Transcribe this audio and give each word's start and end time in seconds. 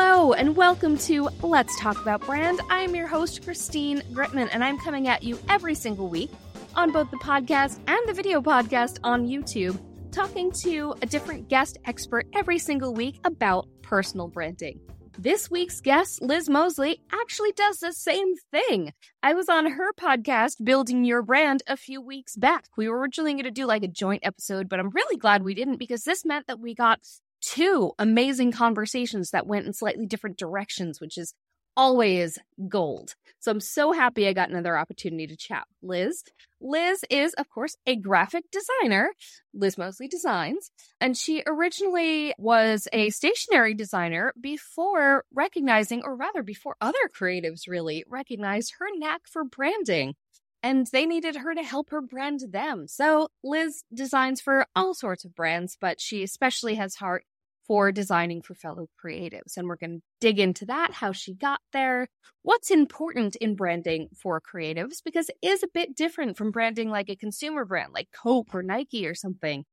Hello, 0.00 0.32
and 0.32 0.54
welcome 0.54 0.96
to 0.96 1.28
Let's 1.42 1.76
Talk 1.80 2.00
About 2.00 2.24
Brand. 2.24 2.60
I'm 2.70 2.94
your 2.94 3.08
host, 3.08 3.42
Christine 3.42 4.00
Gritmon, 4.12 4.48
and 4.52 4.62
I'm 4.62 4.78
coming 4.78 5.08
at 5.08 5.24
you 5.24 5.36
every 5.48 5.74
single 5.74 6.08
week 6.08 6.30
on 6.76 6.92
both 6.92 7.10
the 7.10 7.16
podcast 7.16 7.80
and 7.88 8.08
the 8.08 8.12
video 8.12 8.40
podcast 8.40 9.00
on 9.02 9.26
YouTube, 9.26 9.76
talking 10.12 10.52
to 10.62 10.94
a 11.02 11.06
different 11.06 11.48
guest 11.48 11.78
expert 11.84 12.28
every 12.32 12.60
single 12.60 12.94
week 12.94 13.18
about 13.24 13.66
personal 13.82 14.28
branding. 14.28 14.78
This 15.18 15.50
week's 15.50 15.80
guest, 15.80 16.22
Liz 16.22 16.48
Mosley, 16.48 17.00
actually 17.10 17.50
does 17.50 17.78
the 17.78 17.92
same 17.92 18.36
thing. 18.52 18.92
I 19.24 19.34
was 19.34 19.48
on 19.48 19.68
her 19.68 19.92
podcast, 19.94 20.62
Building 20.62 21.04
Your 21.04 21.22
Brand, 21.22 21.64
a 21.66 21.76
few 21.76 22.00
weeks 22.00 22.36
back. 22.36 22.66
We 22.76 22.88
were 22.88 23.00
originally 23.00 23.32
going 23.32 23.42
to 23.42 23.50
do 23.50 23.66
like 23.66 23.82
a 23.82 23.88
joint 23.88 24.24
episode, 24.24 24.68
but 24.68 24.78
I'm 24.78 24.90
really 24.90 25.16
glad 25.16 25.42
we 25.42 25.54
didn't 25.54 25.78
because 25.78 26.04
this 26.04 26.24
meant 26.24 26.46
that 26.46 26.60
we 26.60 26.72
got 26.72 27.00
two 27.40 27.92
amazing 27.98 28.52
conversations 28.52 29.30
that 29.30 29.46
went 29.46 29.66
in 29.66 29.72
slightly 29.72 30.06
different 30.06 30.38
directions, 30.38 31.00
which 31.00 31.18
is 31.18 31.34
always 31.78 32.40
gold. 32.68 33.14
So 33.38 33.52
I'm 33.52 33.60
so 33.60 33.92
happy 33.92 34.26
I 34.26 34.32
got 34.32 34.50
another 34.50 34.76
opportunity 34.76 35.28
to 35.28 35.36
chat 35.36 35.64
Liz. 35.80 36.24
Liz 36.60 37.04
is, 37.08 37.34
of 37.34 37.48
course, 37.48 37.76
a 37.86 37.94
graphic 37.94 38.46
designer. 38.50 39.12
Liz 39.54 39.78
Mosley 39.78 40.08
Designs. 40.08 40.72
And 41.00 41.16
she 41.16 41.44
originally 41.46 42.34
was 42.36 42.88
a 42.92 43.10
stationery 43.10 43.74
designer 43.74 44.32
before 44.40 45.24
recognizing, 45.32 46.02
or 46.02 46.16
rather, 46.16 46.42
before 46.42 46.74
other 46.80 46.98
creatives 47.16 47.68
really 47.68 48.04
recognized 48.08 48.74
her 48.80 48.86
knack 48.96 49.20
for 49.30 49.44
branding. 49.44 50.16
And 50.60 50.88
they 50.88 51.06
needed 51.06 51.36
her 51.36 51.54
to 51.54 51.62
help 51.62 51.90
her 51.90 52.00
brand 52.00 52.40
them. 52.50 52.88
So 52.88 53.28
Liz 53.44 53.84
designs 53.94 54.40
for 54.40 54.66
all 54.74 54.94
sorts 54.94 55.24
of 55.24 55.36
brands, 55.36 55.76
but 55.80 56.00
she 56.00 56.24
especially 56.24 56.74
has 56.74 56.96
heart 56.96 57.24
for 57.68 57.92
designing 57.92 58.42
for 58.42 58.54
fellow 58.54 58.88
creatives. 59.00 59.56
And 59.56 59.68
we're 59.68 59.76
going 59.76 59.98
to 59.98 60.02
dig 60.20 60.40
into 60.40 60.66
that, 60.66 60.94
how 60.94 61.12
she 61.12 61.34
got 61.34 61.60
there, 61.72 62.08
what's 62.42 62.70
important 62.70 63.36
in 63.36 63.54
branding 63.54 64.08
for 64.20 64.40
creatives, 64.40 65.04
because 65.04 65.28
it 65.28 65.36
is 65.42 65.62
a 65.62 65.68
bit 65.72 65.94
different 65.94 66.36
from 66.36 66.50
branding 66.50 66.88
like 66.88 67.08
a 67.08 67.14
consumer 67.14 67.64
brand 67.64 67.92
like 67.92 68.08
Coke 68.10 68.54
or 68.54 68.62
Nike 68.62 69.06
or 69.06 69.14
something. 69.14 69.64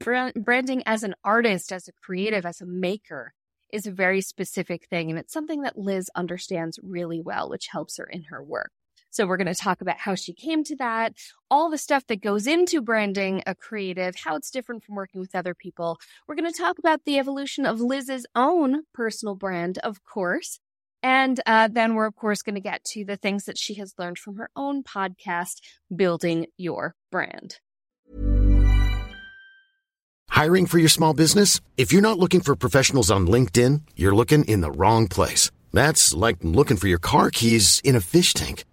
Branding 0.00 0.82
as 0.84 1.04
an 1.04 1.14
artist, 1.24 1.72
as 1.72 1.86
a 1.86 1.92
creative, 1.92 2.44
as 2.44 2.60
a 2.60 2.66
maker 2.66 3.32
is 3.72 3.86
a 3.86 3.92
very 3.92 4.20
specific 4.20 4.86
thing. 4.90 5.08
And 5.08 5.18
it's 5.18 5.32
something 5.32 5.62
that 5.62 5.78
Liz 5.78 6.10
understands 6.16 6.78
really 6.82 7.20
well, 7.20 7.48
which 7.48 7.68
helps 7.68 7.96
her 7.98 8.04
in 8.04 8.24
her 8.24 8.42
work. 8.42 8.72
So 9.14 9.26
we're 9.26 9.36
going 9.36 9.46
to 9.46 9.54
talk 9.54 9.80
about 9.80 9.98
how 9.98 10.16
she 10.16 10.32
came 10.32 10.64
to 10.64 10.74
that, 10.76 11.14
all 11.48 11.70
the 11.70 11.78
stuff 11.78 12.04
that 12.08 12.20
goes 12.20 12.48
into 12.48 12.82
branding 12.82 13.44
a 13.46 13.54
creative, 13.54 14.16
how 14.16 14.34
it's 14.34 14.50
different 14.50 14.82
from 14.82 14.96
working 14.96 15.20
with 15.20 15.36
other 15.36 15.54
people. 15.54 15.98
We're 16.26 16.34
going 16.34 16.52
to 16.52 16.58
talk 16.58 16.80
about 16.80 17.04
the 17.04 17.20
evolution 17.20 17.64
of 17.64 17.80
Liz's 17.80 18.26
own 18.34 18.82
personal 18.92 19.36
brand, 19.36 19.78
of 19.78 20.02
course. 20.02 20.58
And 21.00 21.40
uh, 21.46 21.68
then 21.68 21.94
we're, 21.94 22.06
of 22.06 22.16
course, 22.16 22.42
going 22.42 22.56
to 22.56 22.60
get 22.60 22.82
to 22.86 23.04
the 23.04 23.16
things 23.16 23.44
that 23.44 23.56
she 23.56 23.74
has 23.74 23.94
learned 23.98 24.18
from 24.18 24.36
her 24.36 24.50
own 24.56 24.82
podcast, 24.82 25.60
Building 25.94 26.46
Your 26.56 26.96
Brand. 27.12 27.58
Hiring 30.30 30.66
for 30.66 30.78
your 30.80 30.88
small 30.88 31.14
business? 31.14 31.60
If 31.76 31.92
you're 31.92 32.02
not 32.02 32.18
looking 32.18 32.40
for 32.40 32.56
professionals 32.56 33.12
on 33.12 33.28
LinkedIn, 33.28 33.82
you're 33.94 34.16
looking 34.16 34.42
in 34.46 34.60
the 34.60 34.72
wrong 34.72 35.06
place. 35.06 35.52
That's 35.72 36.12
like 36.14 36.38
looking 36.42 36.76
for 36.78 36.88
your 36.88 36.98
car 36.98 37.30
keys 37.30 37.80
in 37.84 37.94
a 37.94 38.00
fish 38.00 38.34
tank. 38.34 38.64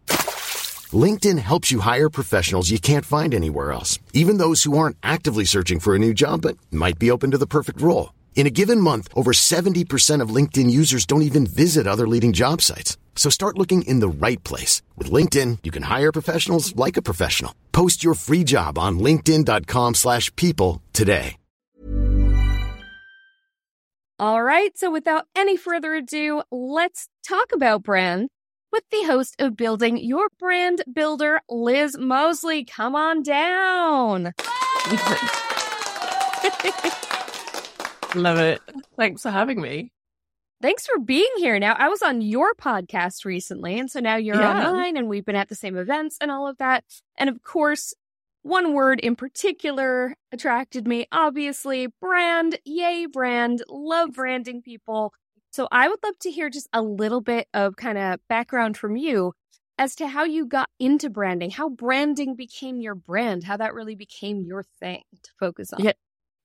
LinkedIn 0.93 1.39
helps 1.39 1.71
you 1.71 1.81
hire 1.81 2.09
professionals 2.09 2.71
you 2.71 2.79
can't 2.79 3.05
find 3.05 3.33
anywhere 3.33 3.71
else, 3.71 3.99
even 4.13 4.37
those 4.37 4.63
who 4.63 4.77
aren't 4.77 4.97
actively 5.03 5.45
searching 5.45 5.79
for 5.79 5.93
a 5.93 5.99
new 5.99 6.13
job 6.13 6.41
but 6.41 6.57
might 6.71 6.97
be 6.97 7.11
open 7.11 7.29
to 7.31 7.37
the 7.37 7.45
perfect 7.45 7.79
role. 7.79 8.13
In 8.35 8.47
a 8.47 8.49
given 8.49 8.81
month, 8.81 9.07
over 9.13 9.31
70% 9.33 10.21
of 10.21 10.35
LinkedIn 10.35 10.71
users 10.71 11.05
don't 11.05 11.21
even 11.21 11.45
visit 11.45 11.85
other 11.85 12.07
leading 12.07 12.33
job 12.33 12.61
sites. 12.61 12.97
So 13.15 13.29
start 13.29 13.57
looking 13.57 13.83
in 13.83 13.99
the 13.99 14.09
right 14.25 14.43
place. 14.43 14.81
With 14.97 15.11
LinkedIn, 15.11 15.59
you 15.61 15.69
can 15.69 15.83
hire 15.83 16.11
professionals 16.11 16.75
like 16.75 16.97
a 16.97 17.03
professional. 17.03 17.53
Post 17.71 18.03
your 18.03 18.15
free 18.15 18.43
job 18.43 18.79
on 18.79 18.97
linkedin.com 18.97 19.93
slash 19.93 20.35
people 20.35 20.81
today. 20.93 21.35
All 24.19 24.43
right, 24.43 24.77
so 24.77 24.91
without 24.91 25.25
any 25.35 25.57
further 25.57 25.95
ado, 25.95 26.43
let's 26.51 27.07
talk 27.27 27.47
about 27.53 27.81
brand 27.81 28.29
with 28.71 28.83
the 28.91 29.03
host 29.03 29.35
of 29.39 29.55
Building 29.57 29.97
Your 29.97 30.27
Brand 30.39 30.83
Builder, 30.91 31.41
Liz 31.49 31.97
Mosley. 31.97 32.63
Come 32.63 32.95
on 32.95 33.23
down. 33.23 34.23
Love 38.15 38.39
it. 38.39 38.61
Thanks 38.97 39.21
for 39.21 39.31
having 39.31 39.61
me. 39.61 39.91
Thanks 40.61 40.85
for 40.85 40.99
being 40.99 41.31
here. 41.37 41.57
Now, 41.59 41.75
I 41.77 41.89
was 41.89 42.01
on 42.01 42.21
your 42.21 42.53
podcast 42.53 43.25
recently, 43.25 43.79
and 43.79 43.89
so 43.89 43.99
now 43.99 44.15
you're 44.17 44.39
yeah. 44.39 44.67
online, 44.67 44.95
and 44.95 45.07
we've 45.07 45.25
been 45.25 45.35
at 45.35 45.49
the 45.49 45.55
same 45.55 45.75
events 45.75 46.17
and 46.21 46.29
all 46.29 46.47
of 46.47 46.57
that. 46.57 46.83
And 47.17 47.29
of 47.29 47.41
course, 47.41 47.93
one 48.43 48.73
word 48.73 48.99
in 48.99 49.15
particular 49.15 50.15
attracted 50.31 50.87
me. 50.87 51.07
Obviously, 51.11 51.87
brand. 51.99 52.59
Yay, 52.65 53.07
brand. 53.07 53.63
Love 53.69 54.13
branding 54.13 54.61
people. 54.61 55.13
So 55.51 55.67
I 55.71 55.87
would 55.89 55.99
love 56.03 56.17
to 56.21 56.31
hear 56.31 56.49
just 56.49 56.69
a 56.73 56.81
little 56.81 57.21
bit 57.21 57.47
of 57.53 57.75
kind 57.75 57.97
of 57.97 58.19
background 58.29 58.77
from 58.77 58.95
you 58.95 59.33
as 59.77 59.95
to 59.95 60.07
how 60.07 60.23
you 60.23 60.45
got 60.45 60.69
into 60.79 61.09
branding, 61.09 61.51
how 61.51 61.69
branding 61.69 62.35
became 62.35 62.79
your 62.79 62.95
brand, 62.95 63.43
how 63.43 63.57
that 63.57 63.73
really 63.73 63.95
became 63.95 64.43
your 64.45 64.63
thing 64.79 65.03
to 65.23 65.31
focus 65.39 65.73
on. 65.73 65.83
Yeah, 65.83 65.93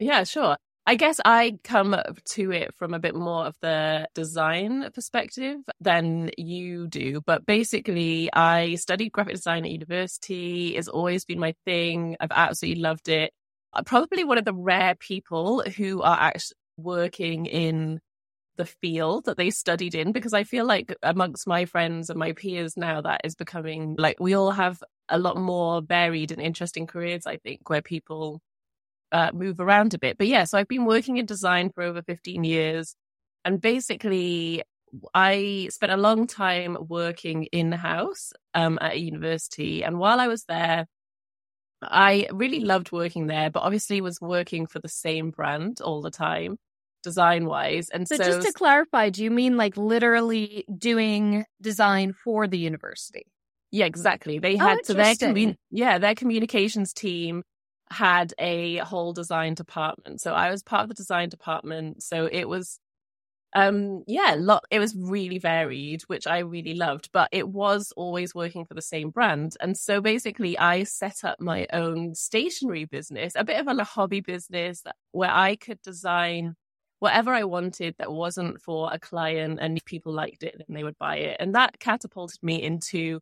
yeah, 0.00 0.24
sure. 0.24 0.56
I 0.88 0.94
guess 0.94 1.20
I 1.24 1.58
come 1.64 1.96
to 2.30 2.52
it 2.52 2.74
from 2.74 2.94
a 2.94 2.98
bit 2.98 3.14
more 3.14 3.46
of 3.46 3.56
the 3.60 4.08
design 4.14 4.88
perspective 4.92 5.58
than 5.80 6.30
you 6.38 6.86
do. 6.86 7.20
But 7.26 7.44
basically, 7.44 8.30
I 8.32 8.76
studied 8.76 9.10
graphic 9.10 9.34
design 9.34 9.64
at 9.64 9.70
university. 9.72 10.76
It's 10.76 10.88
always 10.88 11.24
been 11.24 11.40
my 11.40 11.54
thing. 11.64 12.16
I've 12.20 12.30
absolutely 12.30 12.82
loved 12.82 13.08
it. 13.08 13.32
I'm 13.72 13.84
probably 13.84 14.24
one 14.24 14.38
of 14.38 14.44
the 14.44 14.54
rare 14.54 14.94
people 14.94 15.62
who 15.76 16.02
are 16.02 16.18
actually 16.18 16.56
working 16.76 17.46
in 17.46 18.00
the 18.56 18.64
field 18.64 19.26
that 19.26 19.36
they 19.36 19.50
studied 19.50 19.94
in 19.94 20.12
because 20.12 20.32
I 20.32 20.44
feel 20.44 20.66
like 20.66 20.94
amongst 21.02 21.46
my 21.46 21.64
friends 21.64 22.10
and 22.10 22.18
my 22.18 22.32
peers 22.32 22.76
now 22.76 23.00
that 23.02 23.22
is 23.24 23.34
becoming 23.34 23.94
like 23.98 24.18
we 24.20 24.34
all 24.34 24.50
have 24.50 24.82
a 25.08 25.18
lot 25.18 25.36
more 25.36 25.82
varied 25.82 26.32
and 26.32 26.40
interesting 26.40 26.86
careers, 26.86 27.26
I 27.26 27.36
think, 27.36 27.68
where 27.68 27.82
people 27.82 28.40
uh, 29.12 29.30
move 29.32 29.60
around 29.60 29.94
a 29.94 29.98
bit. 29.98 30.18
But 30.18 30.26
yeah, 30.26 30.44
so 30.44 30.58
I've 30.58 30.68
been 30.68 30.84
working 30.84 31.16
in 31.16 31.26
design 31.26 31.70
for 31.70 31.82
over 31.82 32.02
15 32.02 32.44
years. 32.44 32.96
And 33.44 33.60
basically, 33.60 34.62
I 35.14 35.68
spent 35.70 35.92
a 35.92 35.96
long 35.96 36.26
time 36.26 36.76
working 36.88 37.44
in 37.44 37.72
house 37.72 38.32
um, 38.54 38.78
at 38.80 38.94
a 38.94 39.00
university. 39.00 39.84
And 39.84 39.98
while 39.98 40.20
I 40.20 40.26
was 40.26 40.44
there, 40.44 40.86
I 41.82 42.28
really 42.32 42.60
loved 42.60 42.90
working 42.90 43.26
there, 43.26 43.50
but 43.50 43.62
obviously 43.62 44.00
was 44.00 44.20
working 44.20 44.66
for 44.66 44.80
the 44.80 44.88
same 44.88 45.30
brand 45.30 45.80
all 45.80 46.02
the 46.02 46.10
time 46.10 46.58
design 47.06 47.46
wise. 47.46 47.88
And 47.88 48.08
so, 48.08 48.16
so, 48.16 48.24
just 48.24 48.46
to 48.48 48.52
clarify, 48.52 49.10
do 49.10 49.22
you 49.22 49.30
mean 49.30 49.56
like 49.56 49.76
literally 49.76 50.64
doing 50.76 51.44
design 51.62 52.12
for 52.12 52.48
the 52.48 52.58
university? 52.58 53.26
Yeah, 53.70 53.86
exactly. 53.86 54.40
They 54.40 54.56
oh, 54.56 54.58
had 54.58 54.78
oh, 54.78 54.82
so 54.82 54.94
their 54.94 55.14
commun- 55.14 55.56
yeah, 55.70 55.98
their 55.98 56.16
communications 56.16 56.92
team 56.92 57.44
had 57.90 58.34
a 58.40 58.78
whole 58.78 59.12
design 59.12 59.54
department. 59.54 60.20
So 60.20 60.32
I 60.32 60.50
was 60.50 60.64
part 60.64 60.82
of 60.82 60.88
the 60.88 60.94
design 60.94 61.28
department. 61.28 62.02
So 62.02 62.28
it 62.30 62.48
was 62.48 62.80
um 63.54 64.02
yeah, 64.08 64.34
lot 64.36 64.64
it 64.72 64.80
was 64.80 64.96
really 64.96 65.38
varied, 65.38 66.02
which 66.08 66.26
I 66.26 66.40
really 66.40 66.74
loved, 66.74 67.10
but 67.12 67.28
it 67.30 67.48
was 67.48 67.92
always 67.96 68.34
working 68.34 68.64
for 68.66 68.74
the 68.74 68.82
same 68.82 69.10
brand. 69.10 69.52
And 69.60 69.76
so 69.76 70.00
basically 70.00 70.58
I 70.58 70.82
set 70.82 71.22
up 71.22 71.40
my 71.40 71.68
own 71.72 72.16
stationery 72.16 72.86
business, 72.86 73.34
a 73.36 73.44
bit 73.44 73.60
of 73.60 73.68
a 73.68 73.84
hobby 73.84 74.20
business 74.20 74.82
where 75.12 75.30
I 75.30 75.54
could 75.54 75.80
design 75.82 76.56
whatever 76.98 77.34
I 77.34 77.44
wanted 77.44 77.94
that 77.98 78.12
wasn't 78.12 78.60
for 78.60 78.90
a 78.92 78.98
client 78.98 79.58
and 79.60 79.76
if 79.76 79.84
people 79.84 80.12
liked 80.12 80.42
it, 80.42 80.56
then 80.56 80.74
they 80.74 80.84
would 80.84 80.98
buy 80.98 81.16
it. 81.16 81.36
And 81.40 81.54
that 81.54 81.78
catapulted 81.78 82.42
me 82.42 82.62
into, 82.62 83.20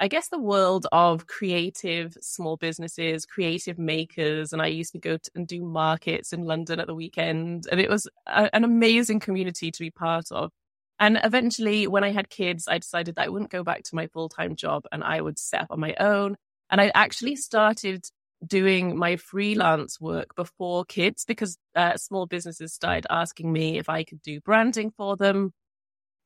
I 0.00 0.08
guess, 0.08 0.28
the 0.28 0.38
world 0.38 0.86
of 0.92 1.26
creative 1.26 2.16
small 2.20 2.56
businesses, 2.56 3.26
creative 3.26 3.78
makers. 3.78 4.52
And 4.52 4.60
I 4.60 4.66
used 4.66 4.92
to 4.92 4.98
go 4.98 5.16
to, 5.16 5.30
and 5.34 5.46
do 5.46 5.62
markets 5.62 6.32
in 6.32 6.44
London 6.44 6.80
at 6.80 6.86
the 6.86 6.94
weekend. 6.94 7.66
And 7.70 7.80
it 7.80 7.88
was 7.90 8.08
a, 8.26 8.54
an 8.54 8.64
amazing 8.64 9.20
community 9.20 9.70
to 9.70 9.80
be 9.80 9.90
part 9.90 10.32
of. 10.32 10.50
And 10.98 11.18
eventually, 11.22 11.86
when 11.86 12.04
I 12.04 12.12
had 12.12 12.30
kids, 12.30 12.68
I 12.68 12.78
decided 12.78 13.16
that 13.16 13.24
I 13.24 13.28
wouldn't 13.28 13.50
go 13.50 13.64
back 13.64 13.82
to 13.84 13.96
my 13.96 14.06
full 14.08 14.28
time 14.28 14.56
job 14.56 14.84
and 14.92 15.02
I 15.02 15.20
would 15.20 15.38
set 15.38 15.62
up 15.62 15.70
on 15.70 15.80
my 15.80 15.94
own. 16.00 16.36
And 16.70 16.80
I 16.80 16.90
actually 16.94 17.36
started 17.36 18.04
doing 18.46 18.96
my 18.96 19.16
freelance 19.16 20.00
work 20.00 20.34
before 20.34 20.84
kids 20.84 21.24
because 21.24 21.58
uh, 21.74 21.96
small 21.96 22.26
businesses 22.26 22.72
started 22.72 23.06
asking 23.10 23.52
me 23.52 23.78
if 23.78 23.88
I 23.88 24.04
could 24.04 24.22
do 24.22 24.40
branding 24.40 24.90
for 24.96 25.16
them. 25.16 25.52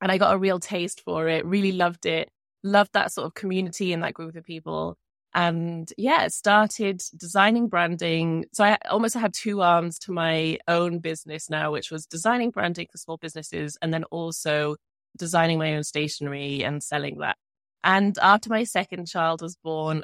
And 0.01 0.11
I 0.11 0.17
got 0.17 0.33
a 0.33 0.37
real 0.37 0.59
taste 0.59 1.01
for 1.03 1.27
it, 1.27 1.45
really 1.45 1.73
loved 1.73 2.05
it, 2.05 2.29
loved 2.63 2.93
that 2.93 3.11
sort 3.11 3.25
of 3.25 3.33
community 3.33 3.93
and 3.93 4.03
that 4.03 4.13
group 4.13 4.35
of 4.35 4.43
people. 4.43 4.97
And 5.33 5.91
yeah, 5.97 6.27
started 6.29 7.01
designing 7.15 7.67
branding. 7.67 8.45
So 8.53 8.63
I 8.63 8.77
almost 8.89 9.15
had 9.15 9.33
two 9.33 9.61
arms 9.61 9.99
to 9.99 10.11
my 10.11 10.57
own 10.67 10.99
business 10.99 11.49
now, 11.49 11.71
which 11.71 11.91
was 11.91 12.05
designing 12.05 12.49
branding 12.49 12.87
for 12.91 12.97
small 12.97 13.17
businesses 13.17 13.77
and 13.81 13.93
then 13.93 14.05
also 14.05 14.77
designing 15.17 15.59
my 15.59 15.75
own 15.75 15.83
stationery 15.83 16.63
and 16.63 16.81
selling 16.81 17.19
that. 17.19 17.37
And 17.83 18.17
after 18.19 18.49
my 18.49 18.63
second 18.63 19.07
child 19.07 19.41
was 19.41 19.55
born, 19.55 20.03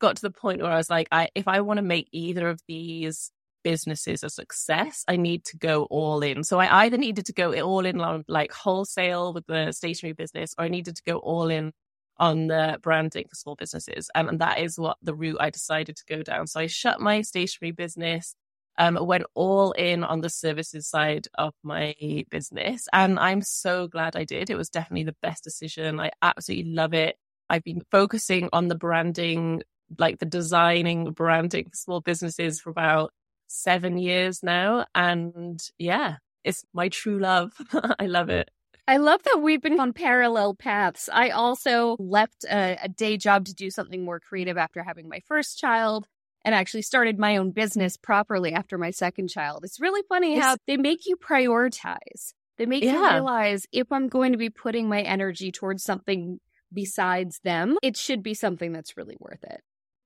got 0.00 0.16
to 0.16 0.22
the 0.22 0.30
point 0.30 0.62
where 0.62 0.72
I 0.72 0.76
was 0.76 0.90
like, 0.90 1.08
I, 1.12 1.28
if 1.34 1.46
I 1.48 1.60
want 1.60 1.78
to 1.78 1.82
make 1.82 2.08
either 2.12 2.48
of 2.48 2.60
these 2.66 3.30
businesses 3.62 4.24
a 4.24 4.30
success, 4.30 5.04
I 5.06 5.16
need 5.16 5.44
to 5.46 5.56
go 5.56 5.84
all 5.84 6.22
in. 6.22 6.44
So 6.44 6.58
I 6.58 6.84
either 6.84 6.96
needed 6.96 7.26
to 7.26 7.32
go 7.32 7.52
all 7.62 7.84
in 7.84 8.00
on 8.00 8.24
like 8.26 8.52
wholesale 8.52 9.32
with 9.32 9.46
the 9.46 9.72
stationery 9.72 10.14
business, 10.14 10.54
or 10.58 10.64
I 10.64 10.68
needed 10.68 10.96
to 10.96 11.02
go 11.04 11.18
all 11.18 11.48
in 11.48 11.72
on 12.18 12.48
the 12.48 12.78
branding 12.82 13.26
for 13.28 13.34
small 13.34 13.56
businesses. 13.56 14.10
Um, 14.14 14.28
and 14.28 14.38
that 14.40 14.58
is 14.58 14.78
what 14.78 14.98
the 15.02 15.14
route 15.14 15.38
I 15.40 15.50
decided 15.50 15.96
to 15.96 16.04
go 16.08 16.22
down. 16.22 16.46
So 16.46 16.60
I 16.60 16.66
shut 16.66 17.00
my 17.00 17.22
stationery 17.22 17.72
business, 17.72 18.34
um, 18.78 18.98
went 19.00 19.24
all 19.34 19.72
in 19.72 20.04
on 20.04 20.20
the 20.20 20.30
services 20.30 20.86
side 20.88 21.28
of 21.34 21.54
my 21.62 21.94
business. 22.30 22.88
And 22.92 23.18
I'm 23.18 23.42
so 23.42 23.88
glad 23.88 24.16
I 24.16 24.24
did. 24.24 24.50
It 24.50 24.56
was 24.56 24.68
definitely 24.70 25.04
the 25.04 25.16
best 25.22 25.44
decision. 25.44 25.98
I 25.98 26.10
absolutely 26.22 26.72
love 26.72 26.94
it. 26.94 27.16
I've 27.48 27.64
been 27.64 27.82
focusing 27.90 28.48
on 28.52 28.68
the 28.68 28.76
branding, 28.76 29.62
like 29.98 30.18
the 30.18 30.26
designing 30.26 31.12
branding 31.12 31.70
small 31.74 32.00
businesses 32.00 32.60
for 32.60 32.70
about 32.70 33.12
seven 33.46 33.98
years 33.98 34.42
now. 34.42 34.86
And 34.94 35.60
yeah, 35.78 36.16
it's 36.44 36.64
my 36.72 36.88
true 36.88 37.18
love. 37.18 37.52
I 37.98 38.06
love 38.06 38.30
it. 38.30 38.50
I 38.86 38.96
love 38.96 39.22
that 39.24 39.40
we've 39.40 39.62
been 39.62 39.78
on 39.78 39.92
parallel 39.92 40.54
paths. 40.54 41.08
I 41.12 41.30
also 41.30 41.96
left 42.00 42.44
a, 42.44 42.76
a, 42.82 42.88
day 42.88 43.16
job 43.16 43.44
to 43.44 43.54
do 43.54 43.70
something 43.70 44.04
more 44.04 44.18
creative 44.18 44.58
after 44.58 44.82
having 44.82 45.08
my 45.08 45.20
first 45.28 45.58
child 45.58 46.08
and 46.44 46.54
actually 46.54 46.82
started 46.82 47.18
my 47.18 47.36
own 47.36 47.52
business 47.52 47.96
properly 47.96 48.52
after 48.52 48.78
my 48.78 48.90
second 48.90 49.28
child. 49.28 49.64
It's 49.64 49.80
really 49.80 50.02
funny 50.08 50.34
it's, 50.34 50.44
how 50.44 50.56
they 50.66 50.76
make 50.76 51.06
you 51.06 51.16
prioritize. 51.16 52.32
They 52.58 52.66
make 52.66 52.82
yeah. 52.82 52.94
you 52.94 53.10
realize 53.12 53.66
if 53.70 53.92
I'm 53.92 54.08
going 54.08 54.32
to 54.32 54.38
be 54.38 54.50
putting 54.50 54.88
my 54.88 55.02
energy 55.02 55.52
towards 55.52 55.84
something 55.84 56.40
besides 56.72 57.38
them, 57.44 57.76
it 57.82 57.96
should 57.96 58.22
be 58.22 58.34
something 58.34 58.72
that's 58.72 58.96
really 58.96 59.16
worth 59.20 59.44
it. 59.44 59.60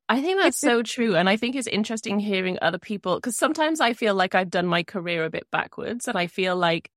I 0.09 0.21
think 0.21 0.41
that's 0.41 0.59
so 0.59 0.83
true. 0.83 1.17
And 1.17 1.29
I 1.29 1.37
think 1.37 1.56
it's 1.56 1.67
interesting 1.67 2.19
hearing 2.19 2.59
other 2.61 2.79
people 2.79 3.17
because 3.17 3.37
sometimes 3.37 3.81
I 3.81 3.95
feel 3.95 4.15
like 4.15 4.35
I've 4.35 4.51
done 4.51 4.67
my 4.67 4.83
career 4.83 5.25
a 5.25 5.31
bit 5.31 5.47
backwards 5.51 6.09
and 6.09 6.19
I 6.19 6.27
feel 6.27 6.56
like 6.56 6.91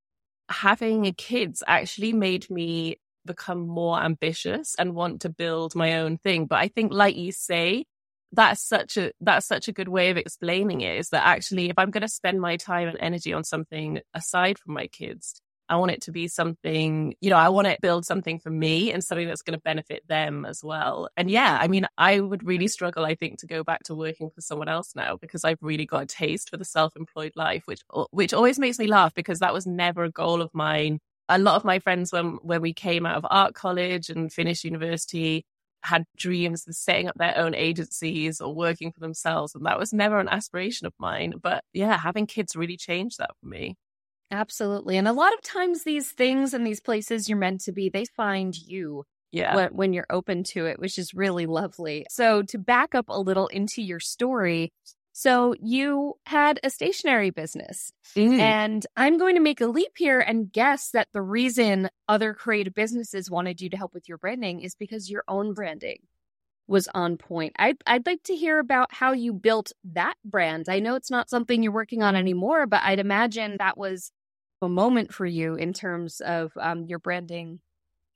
having 0.49 1.13
kids 1.13 1.63
actually 1.67 2.13
made 2.13 2.49
me 2.49 2.97
become 3.25 3.67
more 3.67 4.01
ambitious 4.01 4.75
and 4.79 4.95
want 4.95 5.21
to 5.21 5.29
build 5.29 5.75
my 5.75 5.99
own 5.99 6.17
thing. 6.17 6.47
But 6.47 6.57
I 6.57 6.67
think, 6.69 6.93
like 6.93 7.15
you 7.15 7.31
say, 7.31 7.85
that's 8.33 8.61
such 8.61 8.97
a 8.97 9.11
that's 9.21 9.47
such 9.47 9.69
a 9.69 9.71
good 9.71 9.87
way 9.87 10.09
of 10.09 10.17
explaining 10.17 10.81
it 10.81 10.97
is 10.99 11.09
that 11.09 11.25
actually 11.25 11.69
if 11.69 11.77
I'm 11.77 11.91
going 11.91 12.01
to 12.01 12.09
spend 12.09 12.41
my 12.41 12.57
time 12.57 12.89
and 12.89 12.97
energy 12.99 13.31
on 13.31 13.45
something 13.45 14.01
aside 14.13 14.59
from 14.59 14.73
my 14.73 14.87
kids, 14.87 15.41
I 15.69 15.75
want 15.77 15.91
it 15.91 16.01
to 16.03 16.11
be 16.11 16.27
something, 16.27 17.15
you 17.19 17.29
know, 17.29 17.37
I 17.37 17.49
want 17.49 17.67
to 17.67 17.77
build 17.81 18.05
something 18.05 18.39
for 18.39 18.49
me 18.49 18.91
and 18.91 19.03
something 19.03 19.27
that's 19.27 19.41
going 19.41 19.57
to 19.57 19.61
benefit 19.61 20.07
them 20.07 20.45
as 20.45 20.63
well. 20.63 21.09
And 21.17 21.29
yeah, 21.29 21.57
I 21.59 21.67
mean, 21.67 21.85
I 21.97 22.19
would 22.19 22.45
really 22.45 22.67
struggle, 22.67 23.05
I 23.05 23.15
think, 23.15 23.39
to 23.39 23.47
go 23.47 23.63
back 23.63 23.83
to 23.83 23.95
working 23.95 24.29
for 24.29 24.41
someone 24.41 24.69
else 24.69 24.95
now 24.95 25.17
because 25.17 25.43
I've 25.43 25.61
really 25.61 25.85
got 25.85 26.03
a 26.03 26.05
taste 26.05 26.49
for 26.49 26.57
the 26.57 26.65
self-employed 26.65 27.33
life, 27.35 27.63
which, 27.65 27.81
which 28.11 28.33
always 28.33 28.59
makes 28.59 28.79
me 28.79 28.87
laugh 28.87 29.13
because 29.13 29.39
that 29.39 29.53
was 29.53 29.67
never 29.67 30.05
a 30.05 30.11
goal 30.11 30.41
of 30.41 30.53
mine. 30.53 30.99
A 31.29 31.37
lot 31.37 31.55
of 31.55 31.65
my 31.65 31.79
friends, 31.79 32.13
when, 32.13 32.39
when 32.41 32.61
we 32.61 32.73
came 32.73 33.05
out 33.05 33.17
of 33.17 33.25
art 33.29 33.53
college 33.53 34.09
and 34.09 34.31
finished 34.31 34.63
university, 34.63 35.45
had 35.83 36.05
dreams 36.17 36.67
of 36.67 36.75
setting 36.75 37.07
up 37.07 37.15
their 37.17 37.37
own 37.37 37.53
agencies 37.53 38.41
or 38.41 38.53
working 38.53 38.91
for 38.91 38.99
themselves. 38.99 39.53
And 39.53 39.65
that 39.65 39.79
was 39.79 39.93
never 39.93 40.19
an 40.19 40.29
aspiration 40.29 40.87
of 40.87 40.93
mine. 40.99 41.33
But 41.41 41.63
yeah, 41.73 41.97
having 41.97 42.25
kids 42.25 42.55
really 42.55 42.77
changed 42.77 43.19
that 43.19 43.31
for 43.39 43.47
me. 43.47 43.75
Absolutely. 44.31 44.97
And 44.97 45.07
a 45.07 45.13
lot 45.13 45.33
of 45.33 45.41
times 45.41 45.83
these 45.83 46.11
things 46.11 46.53
and 46.53 46.65
these 46.65 46.81
places 46.81 47.29
you're 47.29 47.37
meant 47.37 47.61
to 47.61 47.71
be, 47.71 47.89
they 47.89 48.05
find 48.05 48.55
you. 48.55 49.03
Yeah. 49.31 49.55
When, 49.55 49.69
when 49.69 49.93
you're 49.93 50.07
open 50.09 50.43
to 50.51 50.65
it, 50.67 50.79
which 50.79 50.97
is 50.97 51.13
really 51.13 51.45
lovely. 51.45 52.05
So 52.09 52.43
to 52.43 52.57
back 52.57 52.95
up 52.95 53.09
a 53.09 53.19
little 53.19 53.47
into 53.47 53.81
your 53.81 53.99
story, 53.99 54.71
so 55.11 55.55
you 55.59 56.13
had 56.27 56.59
a 56.63 56.69
stationery 56.69 57.31
business. 57.31 57.91
Mm. 58.15 58.39
And 58.39 58.87
I'm 58.95 59.17
going 59.17 59.35
to 59.35 59.41
make 59.41 59.59
a 59.61 59.67
leap 59.67 59.93
here 59.97 60.19
and 60.19 60.51
guess 60.51 60.91
that 60.91 61.07
the 61.11 61.21
reason 61.21 61.89
other 62.07 62.33
creative 62.33 62.73
businesses 62.73 63.29
wanted 63.29 63.59
you 63.59 63.69
to 63.71 63.77
help 63.77 63.93
with 63.93 64.07
your 64.07 64.17
branding 64.17 64.61
is 64.61 64.75
because 64.75 65.09
your 65.09 65.23
own 65.27 65.53
branding 65.53 65.97
was 66.67 66.87
on 66.93 67.17
point. 67.17 67.53
I'd, 67.57 67.77
I'd 67.87 68.05
like 68.05 68.23
to 68.23 68.35
hear 68.35 68.59
about 68.59 68.93
how 68.93 69.13
you 69.13 69.33
built 69.33 69.71
that 69.93 70.15
brand. 70.23 70.67
I 70.69 70.79
know 70.79 70.95
it's 70.95 71.11
not 71.11 71.29
something 71.29 71.63
you're 71.63 71.71
working 71.71 72.03
on 72.03 72.15
anymore, 72.15 72.67
but 72.67 72.81
I'd 72.83 72.99
imagine 72.99 73.55
that 73.57 73.77
was 73.77 74.11
moment 74.61 75.13
for 75.13 75.25
you 75.25 75.55
in 75.55 75.73
terms 75.73 76.19
of 76.21 76.51
um, 76.59 76.85
your 76.85 76.99
branding 76.99 77.59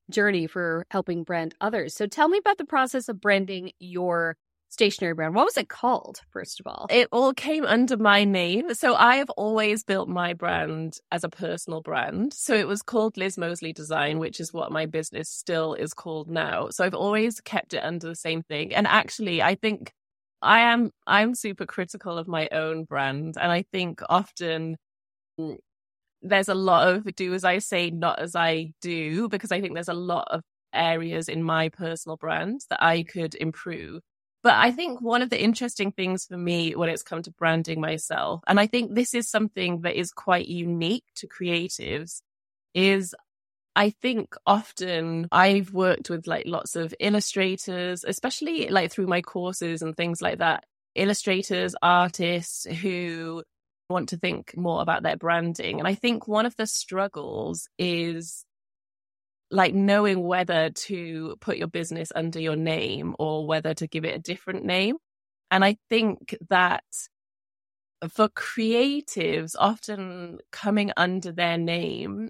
journey 0.10 0.48
for 0.48 0.86
helping 0.92 1.24
brand 1.24 1.56
others. 1.62 1.96
So 1.96 2.08
tell 2.08 2.28
me 2.28 2.38
about 2.38 2.58
the 2.58 2.66
process 2.66 3.08
of 3.10 3.22
branding 3.22 3.72
your 3.80 4.36
stationery 4.70 5.14
brand. 5.14 5.36
What 5.36 5.46
was 5.46 5.58
it 5.58 5.70
called, 5.70 6.22
first 6.32 6.60
of 6.60 6.68
all? 6.68 6.88
It 6.90 7.08
all 7.12 7.34
came 7.34 7.66
under 7.66 7.98
my 7.98 8.24
name. 8.24 8.74
So 8.74 8.96
I 8.96 9.18
have 9.18 9.30
always 9.32 9.84
built 9.84 10.08
my 10.08 10.34
brand 10.34 10.98
as 11.12 11.24
a 11.24 11.30
personal 11.30 11.82
brand. 11.82 12.34
So 12.34 12.56
it 12.56 12.68
was 12.68 12.82
called 12.82 13.18
Liz 13.18 13.38
Mosley 13.38 13.74
Design, 13.74 14.18
which 14.18 14.40
is 14.40 14.54
what 14.54 14.72
my 14.72 14.86
business 14.86 15.30
still 15.30 15.74
is 15.74 15.94
called 15.94 16.30
now. 16.30 16.70
So 16.70 16.86
I've 16.86 16.94
always 16.94 17.42
kept 17.42 17.74
it 17.74 17.84
under 17.84 18.08
the 18.08 18.16
same 18.16 18.44
thing. 18.44 18.74
And 18.74 18.88
actually, 18.88 19.42
I 19.42 19.56
think 19.56 19.92
I 20.42 20.62
am 20.62 20.92
I'm 21.06 21.36
super 21.36 21.66
critical 21.66 22.18
of 22.18 22.28
my 22.28 22.48
own 22.52 22.86
brand. 22.86 23.36
And 23.40 23.52
I 23.52 23.66
think 23.74 24.02
often 24.10 24.78
mm, 25.40 25.58
there's 26.22 26.50
a 26.50 26.56
lot 26.56 26.88
of 26.88 27.16
do 27.16 27.34
as 27.34 27.44
I 27.44 27.60
say, 27.60 27.90
not 27.90 28.20
as 28.20 28.36
I 28.36 28.74
do, 28.82 29.28
because 29.30 29.52
I 29.52 29.62
think 29.62 29.74
there's 29.74 29.88
a 29.88 29.94
lot 29.94 30.28
of 30.30 30.44
areas 30.74 31.28
in 31.28 31.44
my 31.44 31.70
personal 31.70 32.18
brand 32.18 32.62
that 32.70 32.82
I 32.82 33.04
could 33.04 33.36
improve. 33.36 34.02
But 34.44 34.56
I 34.56 34.72
think 34.72 35.02
one 35.02 35.22
of 35.22 35.30
the 35.30 35.42
interesting 35.42 35.92
things 35.92 36.26
for 36.26 36.38
me 36.38 36.76
when 36.76 36.90
it's 36.90 37.04
come 37.04 37.22
to 37.24 37.32
branding 37.32 37.80
myself, 37.80 38.42
and 38.48 38.60
I 38.60 38.68
think 38.68 38.96
this 38.96 39.14
is 39.14 39.30
something 39.30 39.82
that 39.82 40.00
is 40.00 40.12
quite 40.12 40.48
unique 40.48 41.06
to 41.18 41.28
creatives, 41.28 42.22
is 42.74 43.14
I 43.76 43.92
think 43.92 44.36
often 44.46 45.28
I've 45.32 45.74
worked 45.74 46.10
with 46.10 46.28
like 46.28 46.46
lots 46.46 46.76
of 46.76 46.94
illustrators, 47.00 48.04
especially 48.04 48.68
like 48.70 48.92
through 48.92 49.08
my 49.08 49.22
courses 49.22 49.82
and 49.82 49.96
things 49.96 50.22
like 50.22 50.40
that, 50.40 50.66
illustrators, 50.96 51.76
artists 51.82 52.66
who 52.66 53.44
want 53.92 54.10
to 54.10 54.18
think 54.18 54.56
more 54.58 54.82
about 54.82 55.04
their 55.04 55.18
branding. 55.18 55.80
And 55.80 55.88
I 55.88 55.96
think 55.96 56.28
one 56.28 56.46
of 56.46 56.56
the 56.56 56.68
struggles 56.68 57.68
is 57.78 58.46
like 59.52 59.74
knowing 59.74 60.24
whether 60.24 60.70
to 60.70 61.36
put 61.42 61.58
your 61.58 61.68
business 61.68 62.12
under 62.16 62.40
your 62.40 62.56
name 62.56 63.16
or 63.20 63.46
whether 63.46 63.74
to 63.74 63.88
give 63.88 64.06
it 64.06 64.16
a 64.16 64.20
different 64.20 64.66
name. 64.66 64.96
And 65.52 65.66
I 65.66 65.78
think 65.90 66.36
that 66.50 66.84
for 68.10 68.30
creatives, 68.30 69.56
often 69.60 70.40
coming 70.52 70.92
under 70.98 71.32
their 71.32 71.58
name 71.58 72.30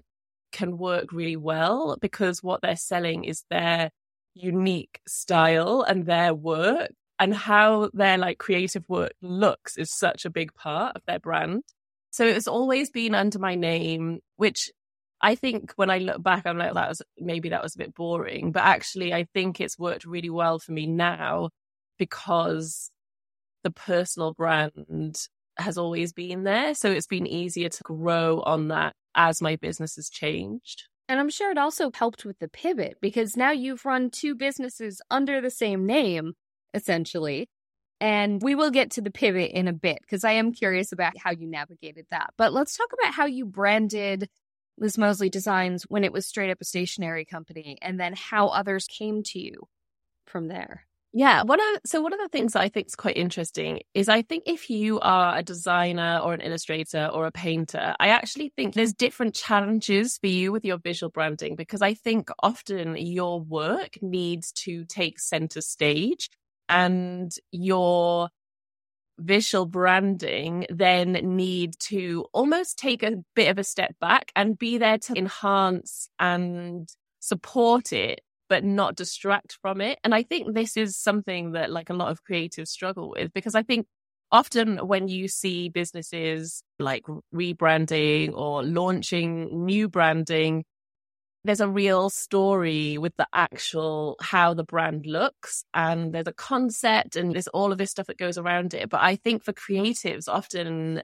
can 0.52 0.76
work 0.76 1.12
really 1.12 1.36
well 1.36 1.96
because 2.00 2.42
what 2.42 2.60
they're 2.60 2.76
selling 2.76 3.24
is 3.24 3.44
their 3.48 3.90
unique 4.34 5.00
style 5.06 5.82
and 5.82 6.06
their 6.06 6.34
work 6.34 6.90
and 7.22 7.32
how 7.32 7.88
their 7.94 8.18
like 8.18 8.38
creative 8.38 8.82
work 8.88 9.12
looks 9.22 9.76
is 9.76 9.96
such 9.96 10.24
a 10.24 10.30
big 10.30 10.52
part 10.56 10.96
of 10.96 11.02
their 11.06 11.20
brand. 11.20 11.62
So 12.10 12.26
it's 12.26 12.48
always 12.48 12.90
been 12.90 13.14
under 13.14 13.38
my 13.38 13.54
name, 13.54 14.18
which 14.38 14.72
I 15.20 15.36
think 15.36 15.72
when 15.76 15.88
I 15.88 15.98
look 15.98 16.20
back, 16.20 16.46
I'm 16.46 16.58
like, 16.58 16.74
that 16.74 16.88
was 16.88 17.00
maybe 17.16 17.50
that 17.50 17.62
was 17.62 17.76
a 17.76 17.78
bit 17.78 17.94
boring, 17.94 18.50
but 18.50 18.64
actually, 18.64 19.14
I 19.14 19.28
think 19.32 19.60
it's 19.60 19.78
worked 19.78 20.04
really 20.04 20.30
well 20.30 20.58
for 20.58 20.72
me 20.72 20.88
now 20.88 21.50
because 21.96 22.90
the 23.62 23.70
personal 23.70 24.34
brand 24.34 25.16
has 25.58 25.78
always 25.78 26.12
been 26.12 26.42
there. 26.42 26.74
So 26.74 26.90
it's 26.90 27.06
been 27.06 27.28
easier 27.28 27.68
to 27.68 27.82
grow 27.84 28.40
on 28.40 28.66
that 28.68 28.94
as 29.14 29.40
my 29.40 29.54
business 29.54 29.94
has 29.94 30.10
changed. 30.10 30.88
And 31.08 31.20
I'm 31.20 31.30
sure 31.30 31.52
it 31.52 31.58
also 31.58 31.92
helped 31.94 32.24
with 32.24 32.40
the 32.40 32.48
pivot 32.48 32.96
because 33.00 33.36
now 33.36 33.52
you've 33.52 33.84
run 33.84 34.10
two 34.10 34.34
businesses 34.34 35.00
under 35.08 35.40
the 35.40 35.50
same 35.50 35.86
name 35.86 36.34
essentially. 36.74 37.48
And 38.00 38.42
we 38.42 38.56
will 38.56 38.70
get 38.70 38.92
to 38.92 39.00
the 39.00 39.12
pivot 39.12 39.52
in 39.52 39.68
a 39.68 39.72
bit 39.72 39.98
because 40.00 40.24
I 40.24 40.32
am 40.32 40.52
curious 40.52 40.90
about 40.90 41.16
how 41.16 41.30
you 41.30 41.46
navigated 41.46 42.06
that. 42.10 42.30
But 42.36 42.52
let's 42.52 42.76
talk 42.76 42.88
about 42.92 43.14
how 43.14 43.26
you 43.26 43.46
branded 43.46 44.28
Liz 44.78 44.98
Mosley 44.98 45.30
Designs 45.30 45.84
when 45.84 46.02
it 46.02 46.12
was 46.12 46.26
straight 46.26 46.50
up 46.50 46.60
a 46.60 46.64
stationery 46.64 47.24
company 47.24 47.78
and 47.80 48.00
then 48.00 48.14
how 48.16 48.48
others 48.48 48.86
came 48.86 49.22
to 49.24 49.38
you 49.38 49.68
from 50.26 50.48
there. 50.48 50.86
Yeah, 51.14 51.42
one 51.42 51.60
of 51.60 51.80
so 51.84 52.00
one 52.00 52.14
of 52.14 52.20
the 52.20 52.28
things 52.28 52.56
I 52.56 52.70
think 52.70 52.86
is 52.86 52.94
quite 52.94 53.18
interesting 53.18 53.80
is 53.92 54.08
I 54.08 54.22
think 54.22 54.44
if 54.46 54.70
you 54.70 54.98
are 55.00 55.36
a 55.36 55.42
designer 55.42 56.18
or 56.24 56.32
an 56.32 56.40
illustrator 56.40 57.10
or 57.12 57.26
a 57.26 57.30
painter, 57.30 57.94
I 58.00 58.08
actually 58.08 58.48
think 58.56 58.72
there's 58.72 58.94
different 58.94 59.34
challenges 59.34 60.16
for 60.16 60.28
you 60.28 60.52
with 60.52 60.64
your 60.64 60.78
visual 60.78 61.10
branding 61.10 61.54
because 61.54 61.82
I 61.82 61.92
think 61.92 62.30
often 62.42 62.96
your 62.96 63.42
work 63.42 63.98
needs 64.00 64.52
to 64.64 64.86
take 64.86 65.20
center 65.20 65.60
stage 65.60 66.30
and 66.72 67.32
your 67.50 68.30
visual 69.18 69.66
branding 69.66 70.66
then 70.70 71.12
need 71.12 71.78
to 71.78 72.24
almost 72.32 72.78
take 72.78 73.02
a 73.02 73.22
bit 73.36 73.48
of 73.48 73.58
a 73.58 73.64
step 73.64 73.94
back 74.00 74.32
and 74.34 74.58
be 74.58 74.78
there 74.78 74.98
to 74.98 75.14
enhance 75.14 76.08
and 76.18 76.88
support 77.20 77.92
it 77.92 78.22
but 78.48 78.64
not 78.64 78.96
distract 78.96 79.56
from 79.62 79.80
it. 79.80 79.98
And 80.04 80.14
i 80.14 80.22
think 80.22 80.54
this 80.54 80.76
is 80.76 80.96
something 80.96 81.52
that 81.52 81.70
like 81.70 81.90
a 81.90 81.94
lot 81.94 82.10
of 82.10 82.24
creatives 82.24 82.68
struggle 82.68 83.10
with 83.10 83.32
because 83.32 83.54
i 83.54 83.62
think 83.62 83.86
often 84.30 84.78
when 84.78 85.08
you 85.08 85.28
see 85.28 85.68
businesses 85.68 86.62
like 86.78 87.04
rebranding 87.34 88.32
or 88.34 88.62
launching 88.62 89.64
new 89.64 89.88
branding 89.88 90.64
there's 91.44 91.60
a 91.60 91.68
real 91.68 92.08
story 92.08 92.98
with 92.98 93.16
the 93.16 93.26
actual 93.32 94.16
how 94.20 94.54
the 94.54 94.64
brand 94.64 95.06
looks 95.06 95.64
and 95.74 96.12
there's 96.14 96.26
a 96.26 96.32
concept 96.32 97.16
and 97.16 97.34
there's 97.34 97.48
all 97.48 97.72
of 97.72 97.78
this 97.78 97.90
stuff 97.90 98.06
that 98.06 98.18
goes 98.18 98.38
around 98.38 98.74
it 98.74 98.88
but 98.88 99.00
i 99.00 99.16
think 99.16 99.42
for 99.42 99.52
creatives 99.52 100.28
often 100.28 101.02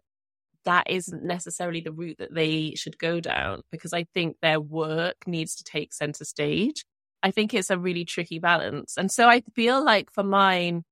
that 0.64 0.88
isn't 0.88 1.24
necessarily 1.24 1.80
the 1.80 1.92
route 1.92 2.18
that 2.18 2.34
they 2.34 2.74
should 2.74 2.98
go 2.98 3.20
down 3.20 3.62
because 3.70 3.92
i 3.92 4.04
think 4.14 4.36
their 4.40 4.60
work 4.60 5.16
needs 5.26 5.54
to 5.56 5.64
take 5.64 5.92
center 5.92 6.24
stage. 6.24 6.84
I 7.22 7.30
think 7.32 7.52
it's 7.52 7.70
a 7.70 7.78
really 7.78 8.04
tricky 8.04 8.38
balance 8.38 8.96
and 8.96 9.10
so 9.10 9.28
i 9.28 9.42
feel 9.54 9.84
like 9.84 10.12
for 10.12 10.22
mine 10.22 10.84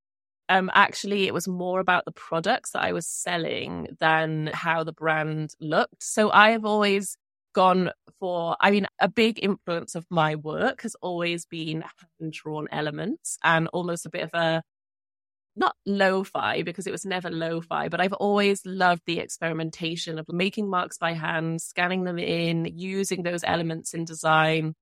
um 0.49 0.71
actually 0.75 1.27
it 1.27 1.35
was 1.35 1.47
more 1.49 1.79
about 1.81 2.05
the 2.05 2.13
products 2.13 2.73
that 2.73 2.83
i 2.83 2.93
was 2.93 3.07
selling 3.07 3.89
than 4.01 4.51
how 4.53 4.83
the 4.85 4.93
brand 4.93 5.55
looked. 5.61 6.03
So 6.03 6.31
i 6.33 6.51
have 6.51 6.65
always 6.65 7.17
gone 7.57 7.91
for, 8.21 8.55
I 8.61 8.71
mean, 8.71 8.87
a 9.01 9.09
big 9.09 9.43
influence 9.43 9.95
of 9.95 10.05
my 10.11 10.35
work 10.35 10.83
has 10.83 10.95
always 10.97 11.47
been 11.47 11.83
hand 12.21 12.33
drawn 12.35 12.69
elements 12.71 13.39
and 13.43 13.67
almost 13.69 14.05
a 14.05 14.11
bit 14.11 14.25
of 14.25 14.35
a, 14.35 14.63
not 15.57 15.75
lo-fi 15.87 16.61
because 16.61 16.87
it 16.87 16.93
was 16.93 17.07
never 17.07 17.31
lo-fi, 17.31 17.89
but 17.89 17.99
I've 17.99 18.13
always 18.13 18.61
loved 18.67 19.01
the 19.07 19.21
experimentation 19.21 20.19
of 20.19 20.27
making 20.29 20.69
marks 20.69 20.99
by 20.99 21.15
hand, 21.15 21.63
scanning 21.63 22.05
them 22.05 22.19
in, 22.19 22.67
using 22.77 23.23
those 23.23 23.43
elements 23.43 23.95
in 23.95 24.05
design. 24.05 24.75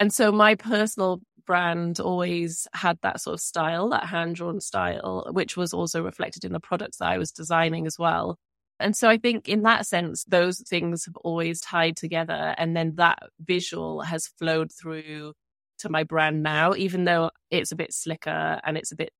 And 0.00 0.10
so 0.10 0.32
my 0.32 0.54
personal 0.54 1.20
brand 1.46 2.00
always 2.00 2.66
had 2.72 2.96
that 3.02 3.20
sort 3.20 3.34
of 3.34 3.40
style, 3.40 3.90
that 3.90 4.06
hand 4.06 4.36
drawn 4.36 4.60
style, 4.62 5.28
which 5.30 5.58
was 5.58 5.74
also 5.74 6.02
reflected 6.02 6.46
in 6.46 6.54
the 6.54 6.60
products 6.60 6.96
that 6.96 7.08
I 7.08 7.18
was 7.18 7.32
designing 7.32 7.86
as 7.86 7.98
well. 7.98 8.38
And 8.82 8.96
so 8.96 9.08
I 9.08 9.16
think 9.16 9.48
in 9.48 9.62
that 9.62 9.86
sense, 9.86 10.24
those 10.24 10.60
things 10.60 11.06
have 11.06 11.16
always 11.16 11.60
tied 11.60 11.96
together. 11.96 12.54
And 12.58 12.76
then 12.76 12.96
that 12.96 13.20
visual 13.40 14.02
has 14.02 14.26
flowed 14.38 14.70
through 14.72 15.32
to 15.78 15.88
my 15.88 16.04
brand 16.04 16.42
now, 16.42 16.74
even 16.74 17.04
though 17.04 17.30
it's 17.50 17.72
a 17.72 17.76
bit 17.76 17.92
slicker 17.92 18.60
and 18.64 18.76
it's 18.76 18.92
a 18.92 18.96
bit 18.96 19.10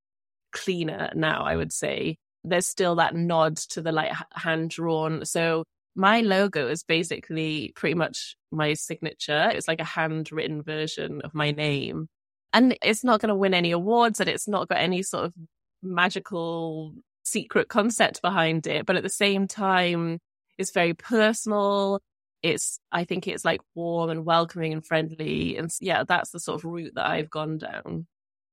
cleaner 0.53 1.11
now, 1.15 1.45
I 1.45 1.57
would 1.57 1.73
say. 1.73 2.17
There's 2.45 2.67
still 2.67 2.97
that 2.97 3.15
nod 3.15 3.57
to 3.71 3.83
the 3.83 3.93
like 3.93 4.13
hand 4.33 4.71
drawn. 4.71 5.25
So 5.25 5.65
my 5.95 6.21
logo 6.21 6.69
is 6.69 6.83
basically 6.83 7.73
pretty 7.77 7.95
much 7.95 8.37
my 8.51 8.75
signature. 8.75 9.51
It's 9.53 9.69
like 9.69 9.81
a 9.81 9.85
handwritten 9.85 10.63
version 10.63 11.21
of 11.23 11.35
my 11.35 11.51
name. 11.51 12.09
And 12.53 12.77
it's 12.83 13.05
not 13.05 13.21
going 13.21 13.29
to 13.29 13.35
win 13.35 13.55
any 13.55 13.71
awards 13.71 14.21
and 14.21 14.29
it's 14.29 14.49
not 14.49 14.69
got 14.69 14.79
any 14.79 15.03
sort 15.03 15.27
of 15.27 15.33
magical 15.83 16.95
secret 17.23 17.69
concept 17.69 18.23
behind 18.23 18.67
it, 18.67 18.87
but 18.87 18.97
at 18.97 19.03
the 19.03 19.09
same 19.09 19.47
time, 19.47 20.19
it's 20.59 20.71
very 20.71 20.95
personal. 20.95 22.01
It's, 22.43 22.79
I 22.91 23.05
think 23.05 23.29
it's 23.29 23.45
like 23.45 23.61
warm 23.75 24.11
and 24.11 24.25
welcoming 24.25 24.73
and 24.73 24.85
friendly. 24.85 25.57
And 25.57 25.71
yeah, 25.81 26.05
that's 26.05 26.31
the 26.31 26.41
sort 26.41 26.61
of 26.61 26.65
route 26.65 26.95
that 26.97 27.07
I've 27.07 27.31
gone 27.31 27.59
down. 27.59 28.07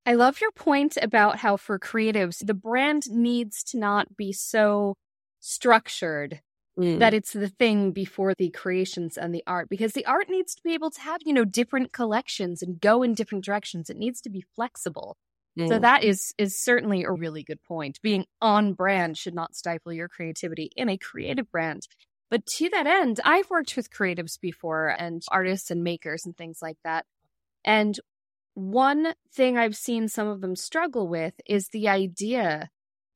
I 0.06 0.14
love 0.14 0.42
your 0.42 0.52
point 0.52 0.98
about 1.02 1.38
how 1.38 1.58
for 1.58 1.78
creatives, 1.78 2.46
the 2.46 2.54
brand 2.54 3.10
needs 3.10 3.64
to 3.66 3.78
not 3.78 4.16
be 4.16 4.32
so 4.32 4.96
structured 5.40 6.42
mm. 6.80 7.00
that 7.00 7.14
it's 7.14 7.34
the 7.34 7.50
thing 7.50 7.92
before 7.92 8.34
the 8.38 8.50
creations 8.50 9.18
and 9.18 9.34
the 9.34 9.44
art 9.46 9.70
because 9.70 9.94
the 9.94 10.06
art 10.06 10.30
needs 10.30 10.56
to 10.56 10.62
be 10.64 10.74
able 10.74 10.90
to 10.92 11.02
have, 11.02 11.22
you 11.26 11.34
know, 11.34 11.46
different 11.46 11.92
collections 11.92 12.62
and 12.62 12.80
go 12.80 13.04
in 13.04 13.14
different 13.14 13.44
directions. 13.44 13.90
It 13.90 13.98
needs 13.98 14.22
to 14.22 14.30
be 14.30 14.44
flexible. 14.56 15.18
So 15.68 15.78
mm. 15.78 15.82
that 15.82 16.04
is 16.04 16.34
is 16.38 16.62
certainly 16.64 17.04
a 17.04 17.12
really 17.12 17.44
good 17.44 17.62
point. 17.64 18.00
Being 18.02 18.26
on 18.42 18.74
brand 18.74 19.18
should 19.18 19.36
not 19.36 19.56
stifle 19.56 19.94
your 19.94 20.08
creativity 20.08 20.72
in 20.76 20.90
a 20.90 20.98
creative 20.98 21.52
brand. 21.52 21.88
But 22.30 22.46
to 22.58 22.70
that 22.70 22.86
end, 22.86 23.20
I've 23.26 23.50
worked 23.50 23.76
with 23.76 23.90
creatives 23.90 24.40
before 24.40 24.90
and 24.90 25.22
artists 25.32 25.72
and 25.72 25.84
makers 25.84 26.26
and 26.26 26.38
things 26.38 26.60
like 26.62 26.78
that. 26.84 27.06
And 27.66 28.00
one 28.54 29.14
thing 29.34 29.58
I've 29.58 29.76
seen 29.76 30.08
some 30.08 30.28
of 30.28 30.42
them 30.42 30.56
struggle 30.56 31.08
with 31.08 31.34
is 31.48 31.70
the 31.70 31.88
idea 31.88 32.70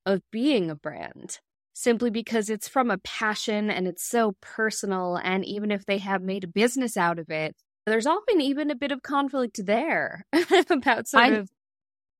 of 0.04 0.22
being 0.30 0.70
a 0.70 0.74
brand 0.74 1.38
simply 1.74 2.10
because 2.10 2.48
it's 2.48 2.68
from 2.68 2.90
a 2.90 2.98
passion 2.98 3.70
and 3.70 3.86
it's 3.86 4.08
so 4.08 4.36
personal. 4.40 5.16
And 5.16 5.44
even 5.44 5.70
if 5.70 5.84
they 5.86 5.98
have 5.98 6.22
made 6.22 6.44
a 6.44 6.48
business 6.48 6.96
out 6.96 7.18
of 7.18 7.30
it, 7.30 7.56
there's 7.86 8.06
often 8.06 8.40
even 8.40 8.70
a 8.70 8.76
bit 8.76 8.92
of 8.92 9.02
conflict 9.02 9.60
there 9.66 10.24
about 10.70 11.08
sort 11.08 11.24
I, 11.24 11.28
of 11.30 11.50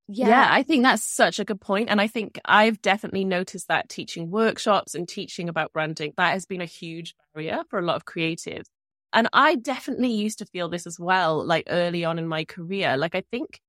yeah. 0.08 0.28
yeah. 0.28 0.48
I 0.50 0.62
think 0.62 0.82
that's 0.82 1.04
such 1.04 1.38
a 1.38 1.44
good 1.44 1.60
point. 1.60 1.88
And 1.90 2.00
I 2.00 2.06
think 2.06 2.38
I've 2.44 2.80
definitely 2.82 3.24
noticed 3.24 3.68
that 3.68 3.88
teaching 3.88 4.30
workshops 4.30 4.94
and 4.94 5.08
teaching 5.08 5.48
about 5.48 5.72
branding, 5.72 6.12
that 6.16 6.32
has 6.32 6.46
been 6.46 6.60
a 6.60 6.66
huge 6.66 7.14
barrier 7.34 7.62
for 7.68 7.78
a 7.78 7.82
lot 7.82 7.96
of 7.96 8.04
creatives. 8.04 8.64
And 9.12 9.28
I 9.32 9.54
definitely 9.54 10.12
used 10.12 10.40
to 10.40 10.46
feel 10.46 10.68
this 10.68 10.86
as 10.86 10.98
well, 10.98 11.44
like 11.44 11.64
early 11.68 12.04
on 12.04 12.18
in 12.18 12.26
my 12.26 12.44
career. 12.44 12.96
Like, 12.96 13.14
I 13.14 13.22
think 13.30 13.60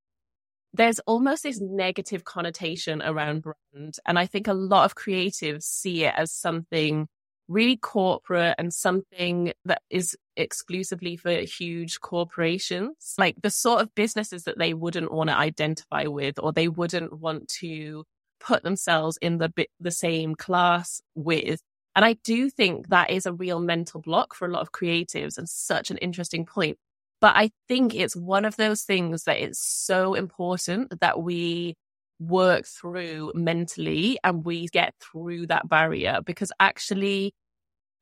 there's 0.74 1.00
almost 1.00 1.44
this 1.44 1.62
negative 1.62 2.24
connotation 2.24 3.02
around 3.02 3.44
brand. 3.44 3.96
And 4.06 4.20
I 4.20 4.26
think 4.26 4.48
a 4.48 4.54
lot 4.54 4.86
of 4.86 4.96
creatives 4.96 5.64
see 5.64 6.04
it 6.04 6.14
as 6.18 6.32
something 6.32 7.08
really 7.48 7.78
corporate 7.78 8.56
and 8.58 8.74
something 8.74 9.54
that 9.66 9.82
is 9.90 10.18
exclusively 10.36 11.16
for 11.16 11.32
huge 11.32 12.02
corporations, 12.02 13.16
like 13.18 13.36
the 13.42 13.50
sort 13.50 13.82
of 13.82 13.94
businesses 13.96 14.44
that 14.44 14.58
they 14.58 14.74
wouldn't 14.74 15.12
want 15.12 15.30
to 15.30 15.38
identify 15.38 16.06
with 16.06 16.40
or 16.40 16.52
they 16.52 16.68
wouldn't 16.68 17.20
want 17.20 17.48
to 17.60 18.04
put 18.40 18.64
themselves 18.64 19.18
in 19.22 19.38
the 19.38 19.52
the 19.80 19.92
same 19.92 20.36
class 20.36 21.02
with. 21.16 21.60
And 21.96 22.04
I 22.04 22.14
do 22.24 22.50
think 22.50 22.90
that 22.90 23.10
is 23.10 23.26
a 23.26 23.34
real 23.34 23.60
mental 23.60 24.02
block 24.02 24.34
for 24.34 24.48
a 24.48 24.52
lot 24.52 24.62
of 24.62 24.72
creatives 24.72 25.38
and 25.38 25.48
such 25.48 25.92
an 25.92 25.98
interesting 25.98 26.46
point. 26.46 26.78
But 27.22 27.36
I 27.36 27.52
think 27.68 27.96
it's 27.96 28.16
one 28.16 28.44
of 28.44 28.58
those 28.58 28.84
things 28.84 29.24
that 29.24 29.38
it's 29.38 29.60
so 29.60 30.14
important 30.14 31.00
that 31.00 31.22
we 31.22 31.76
work 32.20 32.66
through 32.66 33.32
mentally 33.36 34.18
and 34.24 34.46
we 34.46 34.68
get 34.68 34.94
through 35.02 35.48
that 35.48 35.68
barrier 35.68 36.20
because 36.26 36.52
actually 36.60 37.34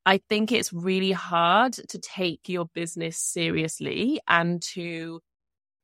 I 0.06 0.20
think 0.30 0.52
it's 0.52 0.74
really 0.74 1.14
hard 1.14 1.74
to 1.74 1.98
take 1.98 2.50
your 2.50 2.66
business 2.74 3.18
seriously 3.18 4.20
and 4.28 4.62
to 4.74 5.22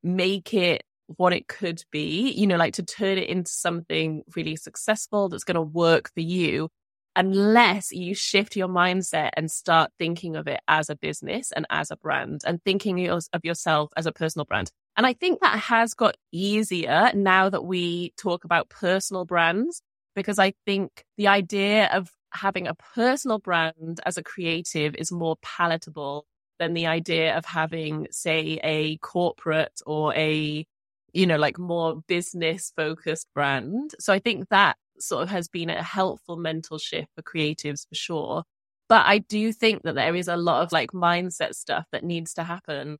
make 0.02 0.52
it 0.52 0.82
what 1.16 1.32
it 1.32 1.48
could 1.48 1.82
be, 1.90 2.30
you 2.30 2.46
know, 2.46 2.56
like 2.56 2.74
to 2.74 2.82
turn 2.82 3.18
it 3.18 3.28
into 3.28 3.50
something 3.50 4.22
really 4.36 4.56
successful 4.56 5.28
that's 5.28 5.44
going 5.44 5.56
to 5.56 5.62
work 5.62 6.10
for 6.12 6.20
you, 6.20 6.68
unless 7.16 7.92
you 7.92 8.14
shift 8.14 8.56
your 8.56 8.68
mindset 8.68 9.30
and 9.34 9.50
start 9.50 9.90
thinking 9.98 10.36
of 10.36 10.46
it 10.46 10.60
as 10.68 10.88
a 10.88 10.96
business 10.96 11.52
and 11.52 11.66
as 11.70 11.90
a 11.90 11.96
brand 11.96 12.42
and 12.46 12.62
thinking 12.64 13.08
of 13.08 13.44
yourself 13.44 13.90
as 13.96 14.06
a 14.06 14.12
personal 14.12 14.44
brand. 14.44 14.70
And 14.96 15.06
I 15.06 15.14
think 15.14 15.40
that 15.40 15.58
has 15.58 15.94
got 15.94 16.16
easier 16.32 17.10
now 17.14 17.48
that 17.48 17.64
we 17.64 18.12
talk 18.16 18.44
about 18.44 18.68
personal 18.68 19.24
brands, 19.24 19.82
because 20.14 20.38
I 20.38 20.54
think 20.66 21.04
the 21.16 21.28
idea 21.28 21.88
of 21.92 22.10
having 22.32 22.66
a 22.66 22.74
personal 22.74 23.38
brand 23.38 24.00
as 24.04 24.16
a 24.16 24.22
creative 24.22 24.94
is 24.94 25.10
more 25.10 25.36
palatable 25.42 26.26
than 26.58 26.74
the 26.74 26.86
idea 26.86 27.36
of 27.36 27.44
having, 27.44 28.06
say, 28.10 28.60
a 28.62 28.98
corporate 28.98 29.80
or 29.86 30.14
a, 30.14 30.66
you 31.12 31.26
know, 31.26 31.38
like 31.38 31.58
more 31.58 32.02
business 32.06 32.72
focused 32.76 33.26
brand. 33.34 33.94
So 33.98 34.12
I 34.12 34.18
think 34.18 34.48
that 34.50 34.76
sort 35.00 35.22
of 35.22 35.30
has 35.30 35.48
been 35.48 35.70
a 35.70 35.82
helpful 35.82 36.36
mental 36.36 36.78
shift 36.78 37.08
for 37.14 37.22
creatives 37.22 37.88
for 37.88 37.94
sure. 37.94 38.44
But 38.88 39.06
I 39.06 39.18
do 39.18 39.52
think 39.52 39.82
that 39.84 39.94
there 39.94 40.14
is 40.16 40.28
a 40.28 40.36
lot 40.36 40.62
of 40.62 40.72
like 40.72 40.90
mindset 40.90 41.54
stuff 41.54 41.86
that 41.92 42.04
needs 42.04 42.34
to 42.34 42.44
happen 42.44 42.98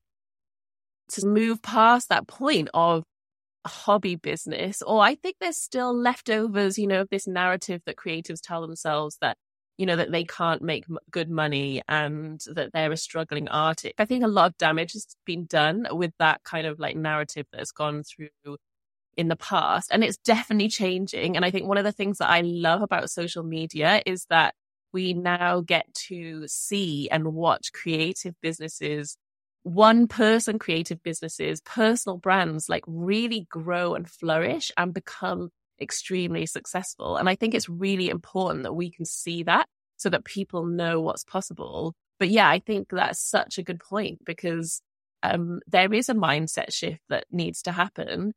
to 1.11 1.27
move 1.27 1.61
past 1.63 2.09
that 2.09 2.29
point 2.29 2.69
of 2.75 3.05
hobby 3.67 4.17
business, 4.17 4.83
or 4.83 5.03
I 5.03 5.17
think 5.17 5.37
there's 5.41 5.57
still 5.57 5.95
leftovers, 5.95 6.79
you 6.79 6.87
know, 6.87 7.03
of 7.03 7.09
this 7.11 7.27
narrative 7.27 7.83
that 7.87 7.97
creatives 7.97 8.41
tell 8.43 8.61
themselves 8.63 9.19
that, 9.21 9.37
you 9.79 9.87
know, 9.87 9.97
that 9.97 10.13
they 10.13 10.25
can't 10.25 10.63
make 10.63 10.85
good 11.11 11.31
money 11.31 11.83
and 11.89 12.41
that 12.55 12.71
they're 12.73 12.93
a 12.93 12.97
struggling 12.97 13.49
artist. 13.49 13.95
I 13.99 14.05
think 14.05 14.25
a 14.25 14.29
lot 14.29 14.47
of 14.51 14.59
damage 14.59 14.93
has 14.93 15.07
been 15.27 15.47
done 15.47 15.87
with 15.91 16.13
that 16.19 16.43
kind 16.45 16.67
of 16.67 16.79
like 16.79 16.97
narrative 16.97 17.47
that's 17.53 17.73
gone 17.73 18.03
through 18.05 18.29
in 19.17 19.29
the 19.29 19.37
past. 19.37 19.91
And 19.93 20.03
it's 20.03 20.19
definitely 20.19 20.69
changing. 20.69 21.37
And 21.37 21.45
I 21.45 21.51
think 21.51 21.67
one 21.67 21.79
of 21.79 21.85
the 21.85 21.93
things 21.93 22.19
that 22.19 22.31
I 22.31 22.41
love 22.43 22.83
about 22.83 23.11
social 23.11 23.43
media 23.43 24.03
is 24.07 24.27
that 24.31 24.55
we 24.93 25.15
now 25.15 25.61
get 25.61 25.93
to 26.09 26.47
see 26.49 27.09
and 27.11 27.35
watch 27.35 27.73
creative 27.73 28.35
businesses 28.41 29.17
one 29.63 30.07
person 30.07 30.59
creative 30.59 31.03
businesses, 31.03 31.61
personal 31.61 32.19
brands 32.19 32.69
like 32.69 32.85
really 32.87 33.47
grow 33.51 33.95
and 33.95 34.09
flourish 34.09 34.71
and 34.77 34.95
become 34.95 35.51
extremely 35.81 36.47
successful. 36.47 37.17
And 37.17 37.29
I 37.29 37.35
think 37.35 37.55
it's 37.55 37.69
really 37.69 38.09
important 38.09 38.65
that 38.65 38.75
we 38.75 38.91
can 38.91 39.05
see 39.05 39.43
that 39.45 39.67
so 39.97 40.09
that 40.11 40.25
people 40.25 40.65
know 40.65 41.01
what's 41.01 41.25
possible. 41.25 41.95
But 42.19 42.31
yeah, 42.31 42.49
I 42.49 42.59
think 42.59 42.89
that's 42.91 43.21
such 43.21 43.59
a 43.59 43.63
good 43.63 43.81
point 43.81 44.25
because 44.25 44.81
um, 45.23 45.61
there 45.67 45.93
is 45.93 46.09
a 46.09 46.15
mindset 46.15 46.73
shift 46.73 47.01
that 47.09 47.25
needs 47.31 47.63
to 47.63 47.73
happen 47.73 48.33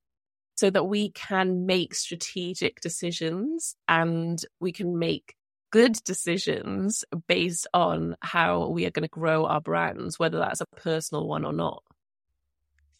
so 0.55 0.69
that 0.69 0.85
we 0.85 1.09
can 1.11 1.65
make 1.65 1.95
strategic 1.95 2.79
decisions 2.81 3.75
and 3.87 4.43
we 4.59 4.71
can 4.71 4.97
make 4.99 5.35
good 5.71 5.93
decisions 6.03 7.03
based 7.27 7.67
on 7.73 8.15
how 8.21 8.67
we 8.67 8.85
are 8.85 8.91
going 8.91 9.03
to 9.03 9.09
grow 9.09 9.45
our 9.45 9.59
brands, 9.59 10.19
whether 10.19 10.37
that's 10.37 10.61
a 10.61 10.67
personal 10.75 11.27
one 11.27 11.43
or 11.43 11.53
not. 11.53 11.81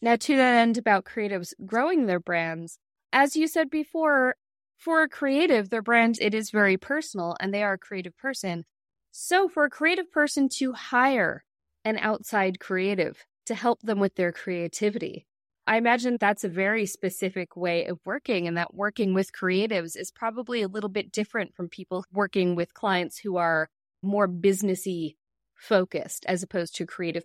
Now, 0.02 0.16
to 0.16 0.36
that 0.36 0.54
end 0.56 0.76
about 0.76 1.04
creatives 1.04 1.54
growing 1.64 2.06
their 2.06 2.20
brands, 2.20 2.78
as 3.12 3.36
you 3.36 3.46
said 3.46 3.70
before, 3.70 4.36
for 4.76 5.02
a 5.02 5.08
creative, 5.08 5.70
their 5.70 5.82
brand, 5.82 6.18
it 6.20 6.34
is 6.34 6.50
very 6.50 6.76
personal 6.76 7.36
and 7.40 7.54
they 7.54 7.62
are 7.62 7.74
a 7.74 7.78
creative 7.78 8.16
person. 8.18 8.64
So, 9.12 9.48
for 9.48 9.64
a 9.64 9.70
creative 9.70 10.10
person 10.10 10.48
to 10.58 10.72
hire 10.72 11.44
an 11.84 11.96
outside 11.98 12.58
creative 12.58 13.24
to 13.46 13.54
help 13.54 13.82
them 13.82 14.00
with 14.00 14.16
their 14.16 14.32
creativity, 14.32 15.26
I 15.66 15.78
imagine 15.78 16.18
that's 16.20 16.44
a 16.44 16.48
very 16.48 16.84
specific 16.84 17.56
way 17.56 17.86
of 17.86 17.98
working, 18.04 18.46
and 18.46 18.56
that 18.56 18.74
working 18.74 19.14
with 19.14 19.32
creatives 19.32 19.96
is 19.96 20.10
probably 20.10 20.60
a 20.60 20.68
little 20.68 20.90
bit 20.90 21.10
different 21.10 21.54
from 21.54 21.68
people 21.68 22.04
working 22.12 22.54
with 22.54 22.74
clients 22.74 23.18
who 23.18 23.36
are 23.38 23.70
more 24.02 24.28
businessy 24.28 25.16
focused 25.54 26.26
as 26.26 26.42
opposed 26.42 26.74
to 26.76 26.86
creative 26.86 27.24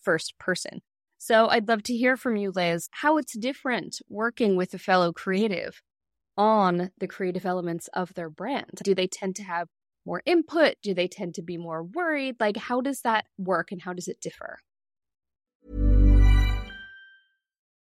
first 0.00 0.38
person. 0.38 0.82
So 1.18 1.48
I'd 1.48 1.68
love 1.68 1.82
to 1.84 1.96
hear 1.96 2.16
from 2.16 2.36
you, 2.36 2.52
Liz, 2.52 2.88
how 2.92 3.18
it's 3.18 3.36
different 3.36 4.00
working 4.08 4.56
with 4.56 4.72
a 4.72 4.78
fellow 4.78 5.12
creative 5.12 5.82
on 6.36 6.92
the 6.98 7.08
creative 7.08 7.44
elements 7.44 7.88
of 7.88 8.14
their 8.14 8.30
brand. 8.30 8.80
Do 8.84 8.94
they 8.94 9.08
tend 9.08 9.34
to 9.36 9.42
have 9.42 9.68
more 10.06 10.22
input? 10.24 10.76
Do 10.82 10.94
they 10.94 11.08
tend 11.08 11.34
to 11.34 11.42
be 11.42 11.58
more 11.58 11.82
worried? 11.82 12.36
Like, 12.38 12.56
how 12.56 12.80
does 12.80 13.02
that 13.02 13.26
work 13.36 13.72
and 13.72 13.82
how 13.82 13.92
does 13.92 14.08
it 14.08 14.20
differ? 14.20 14.60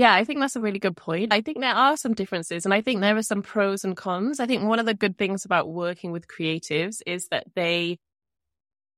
Yeah, 0.00 0.14
I 0.14 0.24
think 0.24 0.40
that's 0.40 0.56
a 0.56 0.60
really 0.60 0.78
good 0.78 0.96
point. 0.96 1.30
I 1.30 1.42
think 1.42 1.60
there 1.60 1.74
are 1.74 1.94
some 1.94 2.14
differences 2.14 2.64
and 2.64 2.72
I 2.72 2.80
think 2.80 3.00
there 3.00 3.18
are 3.18 3.22
some 3.22 3.42
pros 3.42 3.84
and 3.84 3.94
cons. 3.94 4.40
I 4.40 4.46
think 4.46 4.64
one 4.64 4.78
of 4.78 4.86
the 4.86 4.94
good 4.94 5.18
things 5.18 5.44
about 5.44 5.68
working 5.68 6.10
with 6.10 6.26
creatives 6.26 7.02
is 7.06 7.28
that 7.28 7.44
they 7.54 7.98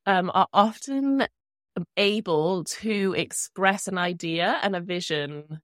um, 0.06 0.30
are 0.34 0.48
often 0.52 1.26
able 1.96 2.64
to 2.64 3.14
express 3.16 3.88
an 3.88 3.98
idea 3.98 4.58
and 4.62 4.76
a 4.76 4.80
vision, 4.80 5.60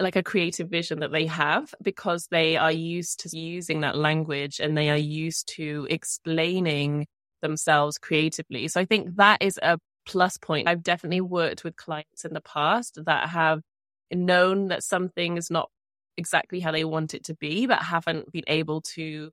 like 0.00 0.16
a 0.16 0.22
creative 0.22 0.68
vision 0.70 1.00
that 1.00 1.12
they 1.12 1.26
have, 1.26 1.74
because 1.82 2.26
they 2.30 2.56
are 2.56 2.72
used 2.72 3.20
to 3.20 3.38
using 3.38 3.80
that 3.82 3.96
language 3.96 4.58
and 4.60 4.76
they 4.76 4.88
are 4.90 4.96
used 4.96 5.48
to 5.56 5.86
explaining 5.90 7.06
themselves 7.42 7.98
creatively. 7.98 8.68
So 8.68 8.80
I 8.80 8.86
think 8.86 9.16
that 9.16 9.42
is 9.42 9.58
a 9.62 9.78
plus 10.06 10.38
point. 10.38 10.68
I've 10.68 10.82
definitely 10.82 11.20
worked 11.20 11.64
with 11.64 11.76
clients 11.76 12.24
in 12.24 12.32
the 12.32 12.40
past 12.40 12.98
that 13.06 13.28
have 13.30 13.60
known 14.12 14.68
that 14.68 14.82
something 14.82 15.36
is 15.36 15.50
not 15.50 15.70
exactly 16.16 16.60
how 16.60 16.72
they 16.72 16.84
want 16.84 17.14
it 17.14 17.24
to 17.24 17.34
be, 17.34 17.66
but 17.66 17.82
haven't 17.82 18.30
been 18.32 18.44
able 18.46 18.82
to, 18.82 19.30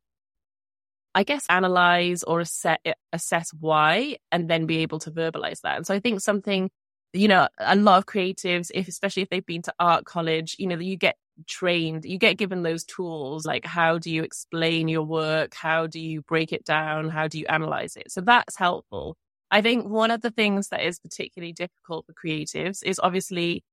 I 1.16 1.24
guess, 1.24 1.46
analyze 1.50 2.24
or 2.24 2.42
assess, 2.42 2.78
eh, 2.86 2.94
assess 3.14 3.52
why 3.60 4.18
and 4.32 4.50
then 4.50 4.66
be 4.66 4.78
able 4.80 5.00
to 5.00 5.12
verbalize 5.12 5.62
that. 5.62 5.78
And 5.78 5.88
so 5.88 5.94
I 5.94 6.00
think 6.00 6.22
something, 6.22 6.70
you 7.14 7.28
know, 7.28 7.48
a 7.60 7.76
lot 7.76 7.98
of 8.00 8.06
creatives, 8.06 8.72
if 8.74 8.88
especially 8.88 9.24
if 9.24 9.30
they've 9.30 9.46
been 9.46 9.64
to 9.64 9.74
art 9.80 10.06
college, 10.06 10.56
you 10.60 10.68
know, 10.68 10.78
you 10.78 10.98
get 10.98 11.18
trained, 11.48 12.06
you 12.06 12.18
get 12.18 12.38
given 12.38 12.64
those 12.64 12.84
tools 12.84 13.46
like 13.46 13.66
how 13.66 13.98
do 13.98 14.12
you 14.12 14.24
explain 14.24 14.88
your 14.88 15.04
work? 15.04 15.54
How 15.54 15.88
do 15.88 16.00
you 16.00 16.22
break 16.22 16.52
it 16.52 16.66
down? 16.66 17.10
How 17.10 17.28
do 17.28 17.38
you 17.40 17.46
analyze 17.48 17.96
it? 17.96 18.12
So 18.12 18.22
that's 18.22 18.58
helpful. 18.58 19.18
I 19.52 19.62
think 19.62 19.88
one 19.88 20.12
of 20.12 20.22
the 20.22 20.32
things 20.32 20.70
that 20.70 20.84
is 20.84 21.00
particularly 21.00 21.54
difficult 21.54 22.06
for 22.06 22.14
creatives 22.14 22.84
is 22.84 23.00
obviously 23.02 23.64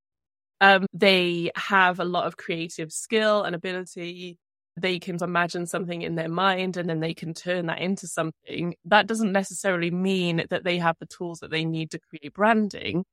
um, 0.64 0.86
they 0.94 1.50
have 1.56 2.00
a 2.00 2.06
lot 2.06 2.26
of 2.26 2.38
creative 2.38 2.90
skill 2.90 3.42
and 3.42 3.54
ability. 3.54 4.38
They 4.78 4.98
can 4.98 5.22
imagine 5.22 5.66
something 5.66 6.00
in 6.00 6.14
their 6.14 6.30
mind 6.30 6.78
and 6.78 6.88
then 6.88 7.00
they 7.00 7.12
can 7.12 7.34
turn 7.34 7.66
that 7.66 7.80
into 7.80 8.06
something. 8.06 8.74
That 8.86 9.06
doesn't 9.06 9.30
necessarily 9.30 9.90
mean 9.90 10.46
that 10.48 10.64
they 10.64 10.78
have 10.78 10.96
the 10.98 11.06
tools 11.06 11.40
that 11.40 11.50
they 11.50 11.66
need 11.66 11.90
to 11.90 12.00
create 12.08 12.32
branding, 12.32 13.04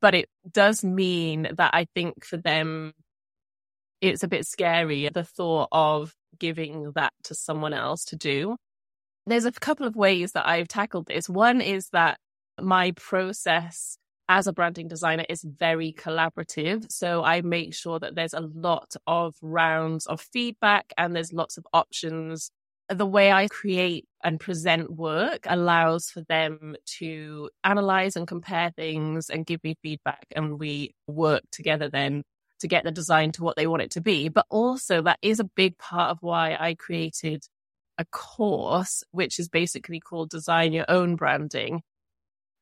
but 0.00 0.16
it 0.16 0.28
does 0.50 0.82
mean 0.82 1.48
that 1.56 1.70
I 1.74 1.86
think 1.94 2.24
for 2.24 2.38
them, 2.38 2.92
it's 4.00 4.24
a 4.24 4.28
bit 4.28 4.44
scary 4.44 5.08
the 5.08 5.22
thought 5.22 5.68
of 5.70 6.12
giving 6.40 6.90
that 6.96 7.12
to 7.24 7.36
someone 7.36 7.72
else 7.72 8.04
to 8.06 8.16
do. 8.16 8.56
There's 9.26 9.44
a 9.44 9.52
couple 9.52 9.86
of 9.86 9.94
ways 9.94 10.32
that 10.32 10.46
I've 10.46 10.68
tackled 10.68 11.06
this. 11.06 11.28
One 11.28 11.60
is 11.60 11.88
that 11.90 12.18
my 12.60 12.90
process 12.92 13.96
as 14.28 14.46
a 14.46 14.52
branding 14.52 14.88
designer 14.88 15.24
is 15.28 15.44
very 15.44 15.92
collaborative. 15.92 16.90
So 16.90 17.22
I 17.22 17.42
make 17.42 17.74
sure 17.74 17.98
that 17.98 18.14
there's 18.14 18.34
a 18.34 18.40
lot 18.40 18.94
of 19.06 19.34
rounds 19.40 20.06
of 20.06 20.20
feedback 20.20 20.92
and 20.98 21.14
there's 21.14 21.32
lots 21.32 21.56
of 21.56 21.66
options. 21.72 22.50
The 22.88 23.06
way 23.06 23.32
I 23.32 23.48
create 23.48 24.06
and 24.22 24.40
present 24.40 24.90
work 24.92 25.46
allows 25.46 26.10
for 26.10 26.22
them 26.28 26.76
to 26.98 27.50
analyze 27.64 28.16
and 28.16 28.26
compare 28.26 28.70
things 28.70 29.30
and 29.30 29.46
give 29.46 29.62
me 29.62 29.76
feedback. 29.82 30.26
And 30.34 30.58
we 30.58 30.94
work 31.06 31.42
together 31.52 31.88
then 31.88 32.22
to 32.60 32.68
get 32.68 32.84
the 32.84 32.90
design 32.90 33.32
to 33.32 33.42
what 33.42 33.56
they 33.56 33.66
want 33.66 33.82
it 33.82 33.90
to 33.92 34.00
be. 34.00 34.28
But 34.28 34.46
also, 34.50 35.02
that 35.02 35.18
is 35.22 35.40
a 35.40 35.44
big 35.44 35.78
part 35.78 36.10
of 36.10 36.18
why 36.20 36.56
I 36.58 36.74
created 36.74 37.44
a 37.98 38.04
course, 38.04 39.02
which 39.10 39.38
is 39.38 39.48
basically 39.48 40.00
called 40.00 40.30
Design 40.30 40.72
Your 40.72 40.86
Own 40.88 41.16
Branding. 41.16 41.82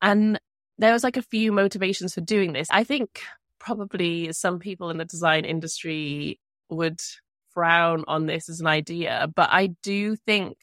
And 0.01 0.39
there 0.77 0.93
was 0.93 1.03
like 1.03 1.17
a 1.17 1.21
few 1.21 1.51
motivations 1.51 2.13
for 2.13 2.21
doing 2.21 2.53
this. 2.53 2.67
I 2.71 2.83
think 2.83 3.21
probably 3.59 4.31
some 4.33 4.59
people 4.59 4.89
in 4.89 4.97
the 4.97 5.05
design 5.05 5.45
industry 5.45 6.39
would 6.69 6.99
frown 7.53 8.03
on 8.07 8.25
this 8.25 8.49
as 8.49 8.59
an 8.59 8.67
idea, 8.67 9.27
but 9.35 9.49
I 9.51 9.67
do 9.81 10.15
think 10.15 10.57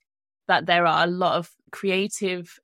that 0.48 0.66
there 0.66 0.86
are 0.86 1.04
a 1.04 1.10
lot 1.10 1.36
of 1.36 1.50
creative 1.70 2.58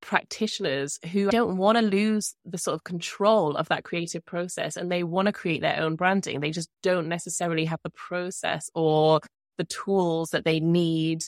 practitioners 0.00 0.98
who 1.12 1.30
don't 1.30 1.56
want 1.56 1.78
to 1.78 1.82
lose 1.82 2.34
the 2.44 2.58
sort 2.58 2.74
of 2.74 2.84
control 2.84 3.56
of 3.56 3.68
that 3.68 3.84
creative 3.84 4.24
process 4.24 4.76
and 4.76 4.90
they 4.90 5.02
want 5.02 5.26
to 5.26 5.32
create 5.32 5.62
their 5.62 5.80
own 5.80 5.96
branding. 5.96 6.40
They 6.40 6.50
just 6.50 6.68
don't 6.82 7.08
necessarily 7.08 7.64
have 7.64 7.80
the 7.82 7.90
process 7.90 8.70
or 8.74 9.20
the 9.56 9.64
tools 9.64 10.30
that 10.30 10.44
they 10.44 10.60
need 10.60 11.24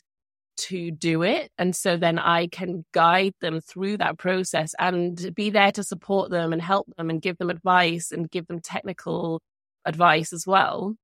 to 0.57 0.91
do 0.91 1.23
it. 1.23 1.51
And 1.59 1.75
so 1.77 1.97
then 1.97 2.19
I 2.19 2.49
can 2.49 2.85
guide 2.93 3.35
them 3.41 3.61
through 3.61 3.99
that 3.99 4.19
process 4.19 4.75
and 4.79 5.35
be 5.35 5.51
there 5.51 5.73
to 5.73 5.83
support 5.83 6.31
them 6.31 6.53
and 6.53 6.63
help 6.63 6.87
them 6.97 7.11
and 7.11 7.23
give 7.23 7.39
them 7.39 7.51
advice 7.51 8.13
and 8.13 8.31
give 8.31 8.47
them 8.47 8.61
technical 8.61 9.41
advice 9.85 10.33
as 10.33 10.47
well. 10.47 10.97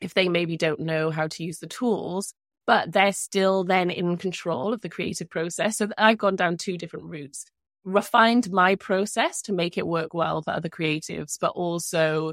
If 0.00 0.14
they 0.14 0.28
maybe 0.28 0.56
don't 0.56 0.80
know 0.80 1.10
how 1.10 1.26
to 1.28 1.44
use 1.44 1.58
the 1.58 1.66
tools, 1.66 2.32
but 2.66 2.92
they're 2.92 3.12
still 3.12 3.64
then 3.64 3.90
in 3.90 4.16
control 4.16 4.72
of 4.72 4.80
the 4.80 4.88
creative 4.88 5.30
process. 5.30 5.78
So 5.78 5.88
I've 5.96 6.18
gone 6.18 6.36
down 6.36 6.56
two 6.56 6.76
different 6.76 7.06
routes. 7.06 7.46
refined 7.86 8.50
my 8.50 8.74
process 8.74 9.40
to 9.42 9.52
make 9.52 9.78
it 9.78 9.86
work 9.86 10.12
well 10.12 10.42
for 10.42 10.50
other 10.50 10.68
creatives, 10.68 11.38
but 11.40 11.52
also 11.52 12.32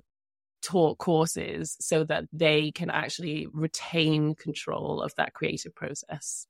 taught 0.64 0.98
courses 0.98 1.78
so 1.80 2.04
that 2.06 2.26
they 2.32 2.72
can 2.72 2.90
actually 2.90 3.48
retain 3.52 4.34
control 4.34 5.02
of 5.02 5.14
that 5.16 5.34
creative 5.34 5.76
process. 5.76 6.48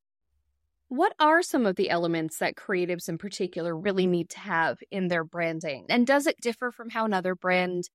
What 0.87 1.13
are 1.19 1.41
some 1.41 1.65
of 1.65 1.75
the 1.75 1.89
elements 1.89 2.37
that 2.37 2.55
creatives 2.55 3.09
in 3.09 3.17
particular 3.17 3.75
really 3.75 4.05
need 4.05 4.29
to 4.29 4.39
have 4.39 4.77
in 4.91 5.07
their 5.07 5.23
branding? 5.23 5.85
And 5.89 6.05
does 6.05 6.27
it 6.27 6.39
differ 6.39 6.71
from 6.71 6.91
how 6.91 7.05
another 7.05 7.33
brand 7.33 7.89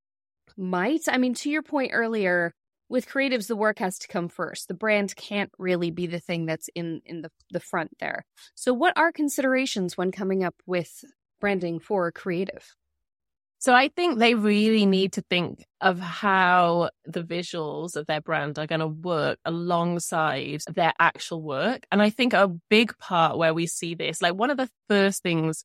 might? 0.56 1.02
I 1.08 1.18
mean, 1.18 1.34
to 1.34 1.50
your 1.50 1.62
point 1.62 1.92
earlier, 1.94 2.54
with 2.88 3.08
creatives, 3.08 3.46
the 3.46 3.56
work 3.56 3.78
has 3.78 3.98
to 3.98 4.08
come 4.08 4.28
first. 4.28 4.66
The 4.66 4.74
brand 4.74 5.14
can't 5.14 5.52
really 5.58 5.90
be 5.90 6.06
the 6.06 6.18
thing 6.18 6.46
that's 6.46 6.68
in, 6.74 7.02
in 7.04 7.22
the, 7.22 7.30
the 7.50 7.60
front 7.60 7.96
there. 8.00 8.24
So, 8.54 8.72
what 8.72 8.94
are 8.96 9.12
considerations 9.12 9.96
when 9.96 10.10
coming 10.10 10.42
up 10.42 10.54
with 10.66 11.04
branding 11.38 11.78
for 11.80 12.06
a 12.06 12.12
creative? 12.12 12.74
So 13.60 13.74
I 13.74 13.88
think 13.88 14.18
they 14.18 14.34
really 14.34 14.86
need 14.86 15.14
to 15.14 15.22
think 15.22 15.64
of 15.80 15.98
how 15.98 16.90
the 17.04 17.24
visuals 17.24 17.96
of 17.96 18.06
their 18.06 18.20
brand 18.20 18.56
are 18.56 18.68
going 18.68 18.80
to 18.80 18.86
work 18.86 19.40
alongside 19.44 20.60
their 20.72 20.92
actual 21.00 21.42
work. 21.42 21.84
And 21.90 22.00
I 22.00 22.10
think 22.10 22.34
a 22.34 22.54
big 22.70 22.96
part 22.98 23.36
where 23.36 23.52
we 23.52 23.66
see 23.66 23.96
this, 23.96 24.22
like 24.22 24.34
one 24.34 24.50
of 24.50 24.58
the 24.58 24.70
first 24.88 25.24
things 25.24 25.64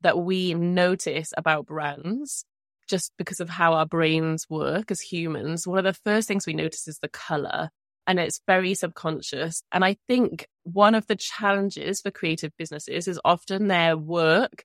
that 0.00 0.18
we 0.18 0.54
notice 0.54 1.32
about 1.36 1.66
brands, 1.66 2.44
just 2.88 3.12
because 3.16 3.38
of 3.38 3.48
how 3.48 3.74
our 3.74 3.86
brains 3.86 4.46
work 4.50 4.90
as 4.90 5.00
humans, 5.00 5.64
one 5.64 5.78
of 5.78 5.84
the 5.84 6.00
first 6.04 6.26
things 6.26 6.44
we 6.44 6.54
notice 6.54 6.88
is 6.88 6.98
the 6.98 7.08
color. 7.08 7.70
And 8.08 8.18
it's 8.18 8.40
very 8.48 8.74
subconscious. 8.74 9.62
And 9.70 9.84
I 9.84 9.96
think 10.08 10.48
one 10.64 10.96
of 10.96 11.06
the 11.06 11.16
challenges 11.16 12.00
for 12.00 12.10
creative 12.10 12.50
businesses 12.58 13.06
is 13.06 13.20
often 13.24 13.68
their 13.68 13.96
work 13.96 14.64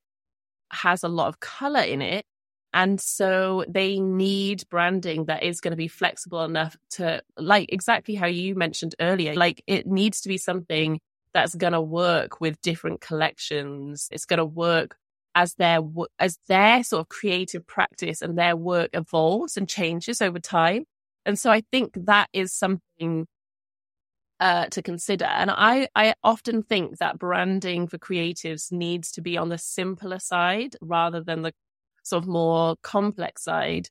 has 0.71 1.03
a 1.03 1.07
lot 1.07 1.27
of 1.27 1.39
color 1.39 1.81
in 1.81 2.01
it 2.01 2.25
and 2.73 2.99
so 2.99 3.65
they 3.67 3.99
need 3.99 4.63
branding 4.69 5.25
that 5.25 5.43
is 5.43 5.61
going 5.61 5.71
to 5.71 5.77
be 5.77 5.87
flexible 5.87 6.43
enough 6.43 6.75
to, 6.91 7.21
like 7.37 7.71
exactly 7.71 8.15
how 8.15 8.27
you 8.27 8.55
mentioned 8.55 8.95
earlier, 8.99 9.35
like 9.35 9.63
it 9.67 9.85
needs 9.87 10.21
to 10.21 10.29
be 10.29 10.37
something 10.37 10.99
that's 11.33 11.55
going 11.55 11.73
to 11.73 11.81
work 11.81 12.41
with 12.41 12.61
different 12.61 13.01
collections. 13.01 14.07
It's 14.11 14.25
going 14.25 14.39
to 14.39 14.45
work 14.45 14.97
as 15.35 15.55
their 15.55 15.79
as 16.19 16.37
their 16.47 16.83
sort 16.83 17.01
of 17.01 17.09
creative 17.09 17.65
practice 17.65 18.21
and 18.21 18.37
their 18.37 18.55
work 18.55 18.89
evolves 18.93 19.57
and 19.57 19.67
changes 19.67 20.21
over 20.21 20.39
time. 20.39 20.85
And 21.25 21.39
so 21.39 21.51
I 21.51 21.61
think 21.71 21.93
that 22.05 22.29
is 22.33 22.53
something 22.53 23.27
uh, 24.39 24.65
to 24.67 24.81
consider. 24.81 25.25
And 25.25 25.49
I 25.51 25.87
I 25.95 26.15
often 26.23 26.63
think 26.63 26.97
that 26.97 27.17
branding 27.19 27.87
for 27.87 27.97
creatives 27.97 28.71
needs 28.71 29.11
to 29.13 29.21
be 29.21 29.37
on 29.37 29.49
the 29.49 29.57
simpler 29.57 30.19
side 30.19 30.75
rather 30.81 31.21
than 31.21 31.43
the 31.43 31.53
sort 32.03 32.23
of 32.23 32.29
more 32.29 32.75
complex 32.81 33.43
side. 33.43 33.89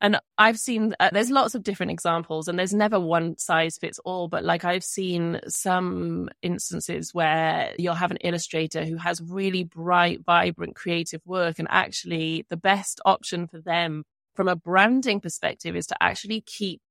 And 0.00 0.18
I've 0.36 0.58
seen, 0.58 0.94
uh, 1.00 1.10
there's 1.12 1.30
lots 1.30 1.54
of 1.54 1.62
different 1.62 1.92
examples 1.92 2.46
and 2.46 2.58
there's 2.58 2.74
never 2.74 3.00
one 3.00 3.38
size 3.38 3.78
fits 3.78 3.98
all, 4.04 4.28
but 4.28 4.44
like 4.44 4.64
I've 4.64 4.84
seen 4.84 5.40
some 5.48 6.28
instances 6.42 7.14
where 7.14 7.72
you'll 7.78 7.94
have 7.94 8.10
an 8.10 8.18
illustrator 8.18 8.84
who 8.84 8.96
has 8.96 9.22
really 9.22 9.64
bright, 9.64 10.20
vibrant, 10.24 10.74
creative 10.74 11.22
work. 11.24 11.58
And 11.58 11.68
actually 11.70 12.44
the 12.50 12.56
best 12.56 13.00
option 13.06 13.46
for 13.46 13.60
them 13.60 14.04
from 14.34 14.48
a 14.48 14.56
branding 14.56 15.20
perspective 15.20 15.74
is 15.74 15.86
to 15.86 16.02
actually 16.02 16.42
keep 16.42 16.82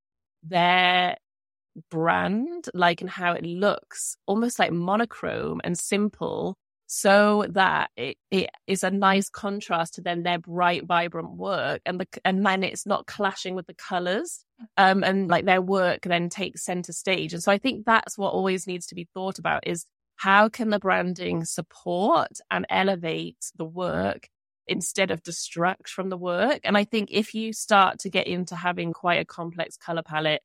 their 0.42 1.18
brand, 1.92 2.70
like 2.74 3.02
and 3.02 3.10
how 3.10 3.34
it 3.34 3.46
looks, 3.46 4.18
almost 4.26 4.58
like 4.58 4.72
monochrome 4.72 5.62
and 5.64 5.78
simple 5.78 6.58
so 6.96 7.44
that 7.50 7.90
it, 7.98 8.18
it 8.30 8.52
is 8.68 8.84
a 8.84 8.92
nice 8.92 9.28
contrast 9.28 9.96
to 9.96 10.02
then 10.02 10.22
their 10.22 10.38
bright, 10.38 10.86
vibrant 10.86 11.32
work, 11.32 11.82
and 11.88 12.00
the 12.00 12.06
and 12.24 12.46
then 12.46 12.64
it's 12.64 12.86
not 12.86 13.08
clashing 13.08 13.56
with 13.56 13.66
the 13.66 13.74
colors, 13.74 14.46
um, 14.78 15.04
and 15.04 15.28
like 15.28 15.46
their 15.46 15.62
work 15.62 16.04
then 16.04 16.30
takes 16.30 16.64
center 16.64 16.94
stage. 16.94 17.34
And 17.34 17.42
so 17.42 17.52
I 17.52 17.58
think 17.58 17.84
that's 17.84 18.16
what 18.16 18.34
always 18.34 18.68
needs 18.68 18.86
to 18.88 18.96
be 18.96 19.10
thought 19.12 19.40
about: 19.40 19.66
is 19.66 19.88
how 20.18 20.50
can 20.50 20.70
the 20.70 20.78
branding 20.78 21.46
support 21.46 22.38
and 22.52 22.68
elevate 22.70 23.44
the 23.58 23.66
work 23.66 24.30
instead 24.68 25.10
of 25.10 25.24
distract 25.24 25.90
from 25.90 26.10
the 26.10 26.18
work? 26.18 26.60
And 26.64 26.78
I 26.78 26.84
think 26.84 27.10
if 27.12 27.34
you 27.34 27.54
start 27.54 27.98
to 28.02 28.10
get 28.12 28.28
into 28.28 28.56
having 28.56 28.94
quite 28.94 29.20
a 29.20 29.26
complex 29.26 29.78
color 29.78 30.04
palette 30.04 30.44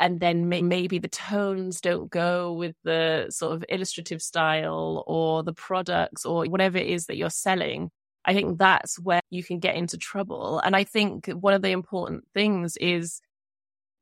and 0.00 0.18
then 0.18 0.48
may- 0.48 0.62
maybe 0.62 0.98
the 0.98 1.08
tones 1.08 1.80
don't 1.80 2.10
go 2.10 2.52
with 2.54 2.74
the 2.84 3.26
sort 3.30 3.54
of 3.54 3.64
illustrative 3.68 4.22
style 4.22 5.04
or 5.06 5.42
the 5.42 5.52
products 5.52 6.24
or 6.24 6.46
whatever 6.46 6.78
it 6.78 6.86
is 6.86 7.06
that 7.06 7.16
you're 7.16 7.30
selling. 7.30 7.90
I 8.24 8.34
think 8.34 8.58
that's 8.58 8.98
where 8.98 9.20
you 9.30 9.44
can 9.44 9.60
get 9.60 9.76
into 9.76 9.98
trouble. 9.98 10.60
And 10.64 10.74
I 10.74 10.84
think 10.84 11.26
one 11.28 11.54
of 11.54 11.62
the 11.62 11.70
important 11.70 12.24
things 12.34 12.76
is 12.78 13.20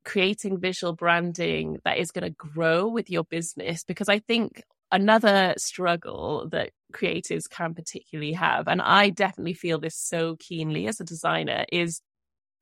creating 0.05 0.59
visual 0.59 0.93
branding 0.93 1.77
that 1.85 1.97
is 1.97 2.11
going 2.11 2.23
to 2.23 2.29
grow 2.31 2.87
with 2.87 3.09
your 3.09 3.23
business 3.25 3.83
because 3.83 4.09
I 4.09 4.19
think 4.19 4.63
another 4.91 5.53
struggle 5.57 6.47
that 6.51 6.71
creatives 6.93 7.49
can 7.49 7.75
particularly 7.75 8.33
have, 8.33 8.67
and 8.67 8.81
I 8.81 9.09
definitely 9.09 9.53
feel 9.53 9.79
this 9.79 9.95
so 9.95 10.37
keenly 10.39 10.87
as 10.87 10.99
a 10.99 11.03
designer, 11.03 11.65
is 11.71 12.01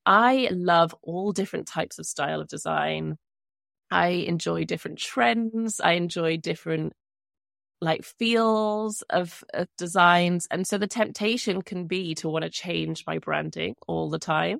I 0.06 0.48
love 0.52 0.94
all 1.02 1.32
different 1.32 1.66
types 1.68 1.98
of 1.98 2.06
style 2.06 2.40
of 2.40 2.48
design. 2.48 3.16
I 3.90 4.08
enjoy 4.08 4.64
different 4.64 4.98
trends. 4.98 5.80
I 5.80 5.92
enjoy 5.92 6.36
different 6.36 6.92
like 7.80 8.04
feels 8.04 9.02
of, 9.02 9.44
of 9.54 9.68
designs. 9.76 10.48
And 10.50 10.66
so 10.66 10.78
the 10.78 10.86
temptation 10.86 11.62
can 11.62 11.86
be 11.86 12.14
to 12.16 12.28
want 12.28 12.44
to 12.44 12.50
change 12.50 13.04
my 13.06 13.18
branding 13.18 13.76
all 13.86 14.10
the 14.10 14.18
time. 14.18 14.58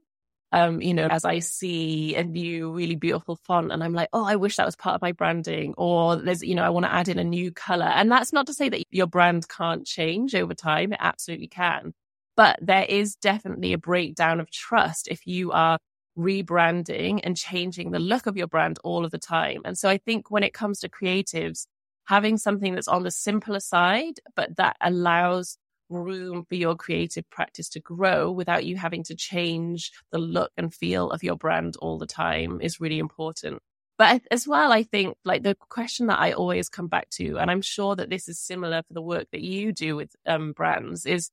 Um, 0.51 0.81
you 0.81 0.95
know, 0.95 1.09
as 1.09 1.27
I 1.27 1.41
see 1.41 2.15
a 2.15 2.25
new 2.25 2.73
really 2.73 2.95
beautiful 2.95 3.37
font 3.45 3.71
and 3.71 3.85
I'm 3.85 3.93
like, 3.93 4.09
oh, 4.15 4.25
I 4.25 4.37
wish 4.37 4.57
that 4.57 4.65
was 4.65 4.77
part 4.77 4.95
of 4.95 5.03
my 5.03 5.13
branding. 5.13 5.75
Or 5.77 6.17
there's, 6.17 6.43
you 6.43 6.55
know, 6.55 6.65
I 6.65 6.71
want 6.71 6.87
to 6.87 6.93
add 6.93 7.09
in 7.09 7.19
a 7.19 7.25
new 7.25 7.53
color. 7.53 7.85
And 7.85 8.11
that's 8.11 8.33
not 8.33 8.47
to 8.47 8.55
say 8.55 8.69
that 8.71 8.85
your 8.91 9.07
brand 9.07 9.47
can't 9.49 9.85
change 9.85 10.35
over 10.35 10.55
time. 10.55 10.93
It 10.93 11.01
absolutely 11.03 11.49
can. 11.49 11.93
But 12.35 12.59
there 12.63 12.85
is 12.85 13.17
definitely 13.17 13.73
a 13.73 13.79
breakdown 13.79 14.41
of 14.41 14.51
trust 14.51 15.09
if 15.09 15.27
you 15.27 15.53
are 15.53 15.79
rebranding 16.19 17.21
and 17.23 17.37
changing 17.37 17.93
the 17.93 17.99
look 17.99 18.27
of 18.27 18.37
your 18.37 18.49
brand 18.49 18.79
all 18.83 19.05
of 19.05 19.11
the 19.11 19.19
time. 19.19 19.63
And 19.65 19.79
so 19.79 19.89
I 19.89 19.99
think 19.99 20.31
when 20.31 20.43
it 20.43 20.53
comes 20.53 20.81
to 20.81 20.89
creatives, 20.89 21.67
having 22.07 22.37
something 22.37 22.75
that's 22.75 22.89
on 22.89 23.05
the 23.05 23.11
simpler 23.11 23.61
side, 23.61 24.15
but 24.35 24.57
that 24.57 24.77
allows 24.81 25.59
room 25.91 26.45
for 26.49 26.55
your 26.55 26.75
creative 26.75 27.29
practice 27.31 27.69
to 27.71 27.81
grow 27.81 28.31
without 28.31 28.65
you 28.65 28.77
having 28.77 29.03
to 29.05 29.15
change 29.15 29.93
the 30.11 30.19
look 30.19 30.51
and 30.57 30.75
feel 30.75 31.11
of 31.11 31.23
your 31.23 31.37
brand 31.37 31.77
all 31.81 31.99
the 31.99 32.07
time 32.07 32.61
is 32.61 32.81
really 32.81 32.99
important. 32.99 33.61
But 33.97 34.23
as 34.31 34.47
well, 34.47 34.71
I 34.71 34.85
think 34.85 35.17
like 35.25 35.43
the 35.43 35.57
question 35.69 36.07
that 36.07 36.21
I 36.21 36.33
always 36.33 36.69
come 36.69 36.87
back 36.87 37.11
to, 37.11 37.39
and 37.39 37.51
I'm 37.51 37.63
sure 37.63 37.97
that 37.97 38.11
this 38.11 38.29
is 38.29 38.39
similar 38.39 38.83
for 38.83 38.95
the 38.95 39.03
work 39.03 39.27
that 39.33 39.41
you 39.41 39.73
do 39.73 39.97
with 39.97 40.15
um, 40.27 40.53
brands, 40.53 41.05
is 41.05 41.31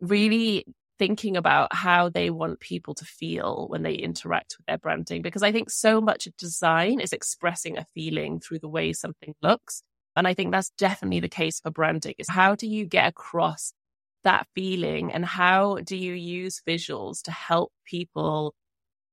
really 0.00 0.64
thinking 0.98 1.36
about 1.36 1.74
how 1.74 2.08
they 2.08 2.30
want 2.30 2.60
people 2.60 2.94
to 2.94 3.04
feel 3.04 3.66
when 3.68 3.82
they 3.82 3.94
interact 3.94 4.56
with 4.58 4.66
their 4.66 4.78
branding. 4.78 5.22
Because 5.22 5.42
I 5.42 5.52
think 5.52 5.70
so 5.70 6.00
much 6.00 6.26
of 6.26 6.36
design 6.36 7.00
is 7.00 7.12
expressing 7.12 7.78
a 7.78 7.86
feeling 7.94 8.40
through 8.40 8.58
the 8.60 8.68
way 8.68 8.92
something 8.92 9.34
looks. 9.42 9.82
And 10.16 10.26
I 10.26 10.34
think 10.34 10.50
that's 10.50 10.70
definitely 10.70 11.20
the 11.20 11.28
case 11.28 11.60
for 11.60 11.70
branding 11.70 12.14
is 12.18 12.28
how 12.28 12.54
do 12.54 12.66
you 12.66 12.86
get 12.86 13.08
across 13.08 13.72
that 14.24 14.46
feeling 14.54 15.12
and 15.12 15.24
how 15.24 15.78
do 15.84 15.96
you 15.96 16.12
use 16.12 16.60
visuals 16.68 17.22
to 17.22 17.30
help 17.30 17.72
people 17.84 18.54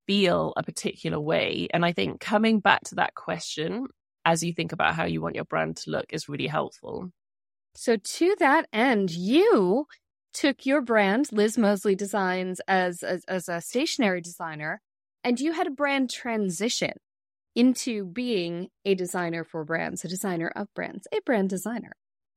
feel 0.06 0.52
a 0.56 0.62
particular 0.62 1.20
way? 1.20 1.68
And 1.72 1.84
I 1.84 1.92
think 1.92 2.20
coming 2.20 2.60
back 2.60 2.82
to 2.86 2.96
that 2.96 3.14
question 3.14 3.86
as 4.24 4.42
you 4.42 4.52
think 4.52 4.72
about 4.72 4.94
how 4.94 5.04
you 5.04 5.20
want 5.22 5.36
your 5.36 5.44
brand 5.44 5.76
to 5.76 5.90
look 5.90 6.06
is 6.10 6.28
really 6.28 6.48
helpful. 6.48 7.10
So, 7.76 7.96
to 7.96 8.34
that 8.38 8.66
end, 8.72 9.10
you 9.10 9.86
took 10.36 10.66
your 10.66 10.82
brand, 10.82 11.30
Liz 11.32 11.56
Mosley 11.56 11.94
Designs, 11.94 12.60
as, 12.68 13.02
as, 13.02 13.24
as 13.26 13.48
a 13.48 13.62
stationary 13.62 14.20
designer, 14.20 14.82
and 15.24 15.40
you 15.40 15.52
had 15.52 15.66
a 15.66 15.70
brand 15.70 16.10
transition 16.10 16.92
into 17.54 18.04
being 18.04 18.68
a 18.84 18.94
designer 18.94 19.44
for 19.44 19.64
brands, 19.64 20.04
a 20.04 20.08
designer 20.08 20.52
of 20.54 20.72
brands, 20.74 21.08
a 21.10 21.20
brand 21.24 21.48
designer. 21.48 21.92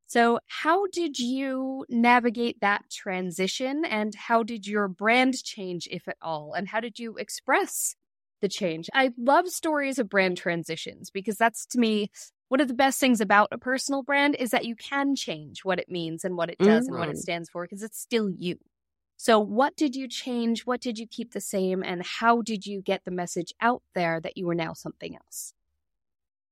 So, 0.08 0.40
how 0.48 0.88
did 0.88 1.20
you 1.20 1.86
navigate 1.90 2.62
that 2.62 2.86
transition 2.90 3.84
and 3.84 4.16
how 4.16 4.44
did 4.44 4.66
your 4.66 4.88
brand 4.88 5.44
change, 5.44 5.88
if 5.92 6.08
at 6.08 6.18
all? 6.22 6.54
And 6.54 6.70
how 6.70 6.80
did 6.80 7.00
you 7.00 7.18
express 7.18 7.96
the 8.42 8.48
change? 8.48 8.90
I 8.94 9.12
love 9.18 9.50
stories 9.50 10.00
of 10.00 10.10
brand 10.10 10.38
transitions 10.38 11.12
because 11.12 11.36
that's 11.36 11.66
to 11.68 11.80
me 11.80 12.12
one 12.50 12.62
of 12.62 12.68
the 12.68 12.74
best 12.74 13.00
things 13.00 13.22
about 13.22 13.50
a 13.52 13.58
personal 13.58 14.04
brand 14.04 14.36
is 14.36 14.52
that 14.52 14.66
you 14.66 14.76
can 14.76 15.16
change 15.16 15.64
what 15.64 15.80
it 15.80 15.90
means 15.90 16.26
and 16.26 16.36
what 16.36 16.50
it 16.50 16.58
does 16.58 16.86
mm-hmm. 16.86 16.94
and 16.94 17.00
what 17.00 17.10
it 17.10 17.14
mm-hmm. 17.14 17.20
stands 17.20 17.50
for 17.50 17.64
because 17.64 17.84
it's 17.84 18.00
still 18.00 18.30
you. 18.30 18.58
So, 19.18 19.40
what 19.40 19.76
did 19.76 19.96
you 19.96 20.08
change? 20.08 20.66
What 20.66 20.82
did 20.82 20.98
you 20.98 21.06
keep 21.06 21.34
the 21.34 21.42
same? 21.42 21.84
And 21.84 22.04
how 22.06 22.42
did 22.42 22.66
you 22.66 22.82
get 22.82 23.04
the 23.06 23.12
message 23.12 23.54
out 23.62 23.84
there 23.94 24.20
that 24.22 24.38
you 24.38 24.48
were 24.48 24.56
now 24.56 24.74
something 24.74 25.16
else? 25.16 25.54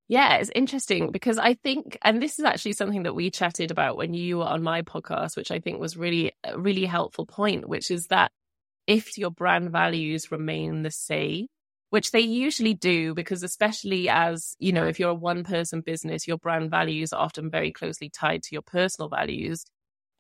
Yeah, 0.10 0.36
it's 0.36 0.52
interesting 0.56 1.12
because 1.12 1.38
I 1.38 1.56
think, 1.56 1.98
and 2.02 2.22
this 2.22 2.40
is 2.40 2.46
actually 2.46 2.74
something 2.74 3.04
that 3.04 3.16
we 3.16 3.30
chatted 3.30 3.72
about 3.72 3.98
when 3.98 4.14
you 4.14 4.38
were 4.38 4.46
on 4.46 4.64
my 4.64 4.82
podcast, 4.82 5.36
which 5.36 5.52
I 5.52 5.60
think 5.60 5.80
was 5.80 5.98
really, 5.98 6.32
a 6.44 6.58
really 6.58 6.86
helpful 6.86 7.26
point, 7.26 7.68
which 7.68 7.92
is 7.92 8.08
that 8.08 8.32
if 8.86 9.18
your 9.18 9.32
brand 9.32 9.72
values 9.72 10.32
remain 10.32 10.84
the 10.84 10.92
same, 10.92 11.48
which 11.90 12.12
they 12.12 12.20
usually 12.20 12.74
do, 12.74 13.14
because 13.14 13.44
especially 13.44 14.10
as, 14.10 14.56
you 14.60 14.74
know, 14.74 14.86
if 14.86 15.00
you're 15.00 15.12
a 15.12 15.16
one 15.16 15.44
person 15.44 15.82
business, 15.82 16.28
your 16.28 16.38
brand 16.38 16.70
values 16.70 17.14
are 17.14 17.22
often 17.22 17.50
very 17.50 17.72
closely 17.72 18.10
tied 18.10 18.44
to 18.44 18.50
your 18.54 18.62
personal 18.62 19.10
values. 19.10 19.66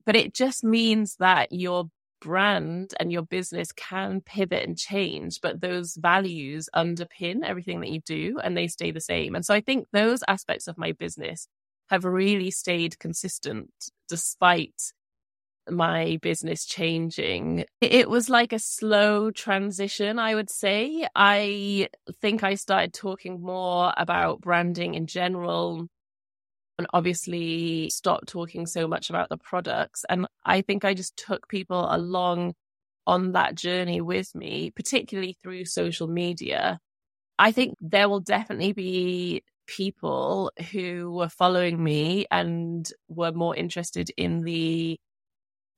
But 0.06 0.16
it 0.16 0.34
just 0.34 0.64
means 0.64 1.18
that 1.20 1.52
your 1.52 1.90
brand 2.22 2.94
and 3.00 3.12
your 3.12 3.22
business 3.22 3.72
can 3.72 4.22
pivot 4.22 4.66
and 4.66 4.78
change, 4.78 5.40
but 5.42 5.62
those 5.62 5.96
values 5.96 6.70
underpin 6.76 7.44
everything 7.44 7.82
that 7.82 7.90
you 7.90 8.02
do 8.02 8.40
and 8.44 8.56
they 8.56 8.68
stay 8.68 8.92
the 8.92 9.02
same. 9.02 9.36
And 9.36 9.46
so 9.46 9.54
I 9.54 9.62
think 9.62 9.88
those 9.92 10.24
aspects 10.28 10.68
of 10.68 10.78
my 10.78 10.94
business 10.94 11.48
have 11.90 12.06
really 12.06 12.52
stayed 12.52 13.00
consistent 13.00 13.70
despite 14.10 14.94
my 15.70 16.20
business 16.22 16.66
changing. 16.66 17.66
It 17.82 18.10
was 18.10 18.30
like 18.30 18.54
a 18.54 18.60
slow 18.60 19.32
transition, 19.32 20.20
I 20.20 20.36
would 20.36 20.50
say. 20.50 21.08
I 21.16 21.90
think 22.22 22.44
I 22.44 22.56
started 22.56 22.94
talking 22.94 23.42
more 23.42 23.94
about 23.98 24.42
branding 24.42 24.96
in 24.96 25.08
general 25.08 25.88
and 26.78 26.88
obviously 26.94 27.90
stopped 27.90 28.28
talking 28.28 28.66
so 28.66 28.88
much 28.88 29.10
about 29.10 29.30
the 29.30 29.38
products. 29.38 30.06
And 30.10 30.28
I 30.46 30.62
think 30.62 30.86
I 30.86 30.94
just 30.94 31.18
took 31.18 31.48
people 31.48 31.88
along 31.90 32.54
on 33.06 33.32
that 33.32 33.56
journey 33.56 34.02
with 34.02 34.36
me, 34.36 34.72
particularly 34.72 35.38
through 35.42 35.66
social 35.66 36.08
media. 36.08 36.80
I 37.40 37.52
think 37.52 37.76
there 37.80 38.10
will 38.10 38.20
definitely 38.20 38.74
be 38.74 39.44
people 39.66 40.52
who 40.72 41.12
were 41.12 41.30
following 41.30 41.84
me 41.84 42.26
and 42.32 42.90
were 43.10 43.32
more 43.32 43.56
interested 43.56 44.12
in 44.18 44.42
the 44.42 45.00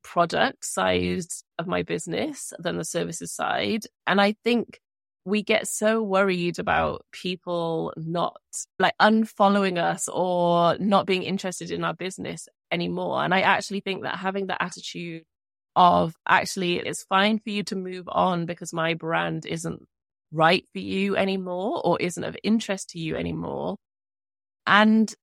product 0.03 0.65
side 0.65 1.25
of 1.57 1.67
my 1.67 1.83
business 1.83 2.53
than 2.59 2.77
the 2.77 2.85
services 2.85 3.33
side. 3.33 3.83
And 4.07 4.19
I 4.19 4.35
think 4.43 4.79
we 5.25 5.43
get 5.43 5.67
so 5.67 6.01
worried 6.01 6.59
about 6.59 7.05
people 7.11 7.93
not 7.95 8.37
like 8.79 8.95
unfollowing 8.99 9.77
us 9.77 10.07
or 10.07 10.77
not 10.79 11.05
being 11.05 11.23
interested 11.23 11.71
in 11.71 11.83
our 11.83 11.93
business 11.93 12.47
anymore. 12.71 13.23
And 13.23 13.33
I 13.33 13.41
actually 13.41 13.81
think 13.81 14.03
that 14.03 14.17
having 14.17 14.47
the 14.47 14.61
attitude 14.61 15.23
of 15.75 16.15
actually 16.27 16.77
it's 16.77 17.03
fine 17.03 17.39
for 17.39 17.51
you 17.51 17.63
to 17.63 17.75
move 17.75 18.05
on 18.07 18.45
because 18.45 18.73
my 18.73 18.95
brand 18.95 19.45
isn't 19.45 19.85
right 20.31 20.65
for 20.73 20.79
you 20.79 21.15
anymore 21.15 21.81
or 21.83 21.99
isn't 21.99 22.23
of 22.23 22.35
interest 22.43 22.89
to 22.91 22.99
you 22.99 23.15
anymore. 23.15 23.77
And 24.65 25.13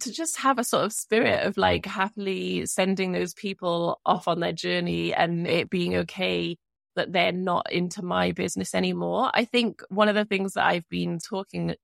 to 0.00 0.12
just 0.12 0.38
have 0.38 0.58
a 0.58 0.64
sort 0.64 0.84
of 0.84 0.92
spirit 0.92 1.44
of 1.44 1.56
like 1.56 1.86
happily 1.86 2.66
sending 2.66 3.12
those 3.12 3.34
people 3.34 4.00
off 4.06 4.26
on 4.26 4.40
their 4.40 4.52
journey 4.52 5.12
and 5.14 5.46
it 5.46 5.70
being 5.70 5.96
okay 5.96 6.56
that 6.96 7.12
they're 7.12 7.32
not 7.32 7.70
into 7.72 8.02
my 8.02 8.32
business 8.32 8.74
anymore. 8.74 9.30
I 9.34 9.44
think 9.44 9.82
one 9.88 10.08
of 10.08 10.14
the 10.14 10.24
things 10.24 10.54
that 10.54 10.66
I've 10.66 10.88
been 10.88 11.18
talking 11.18 11.74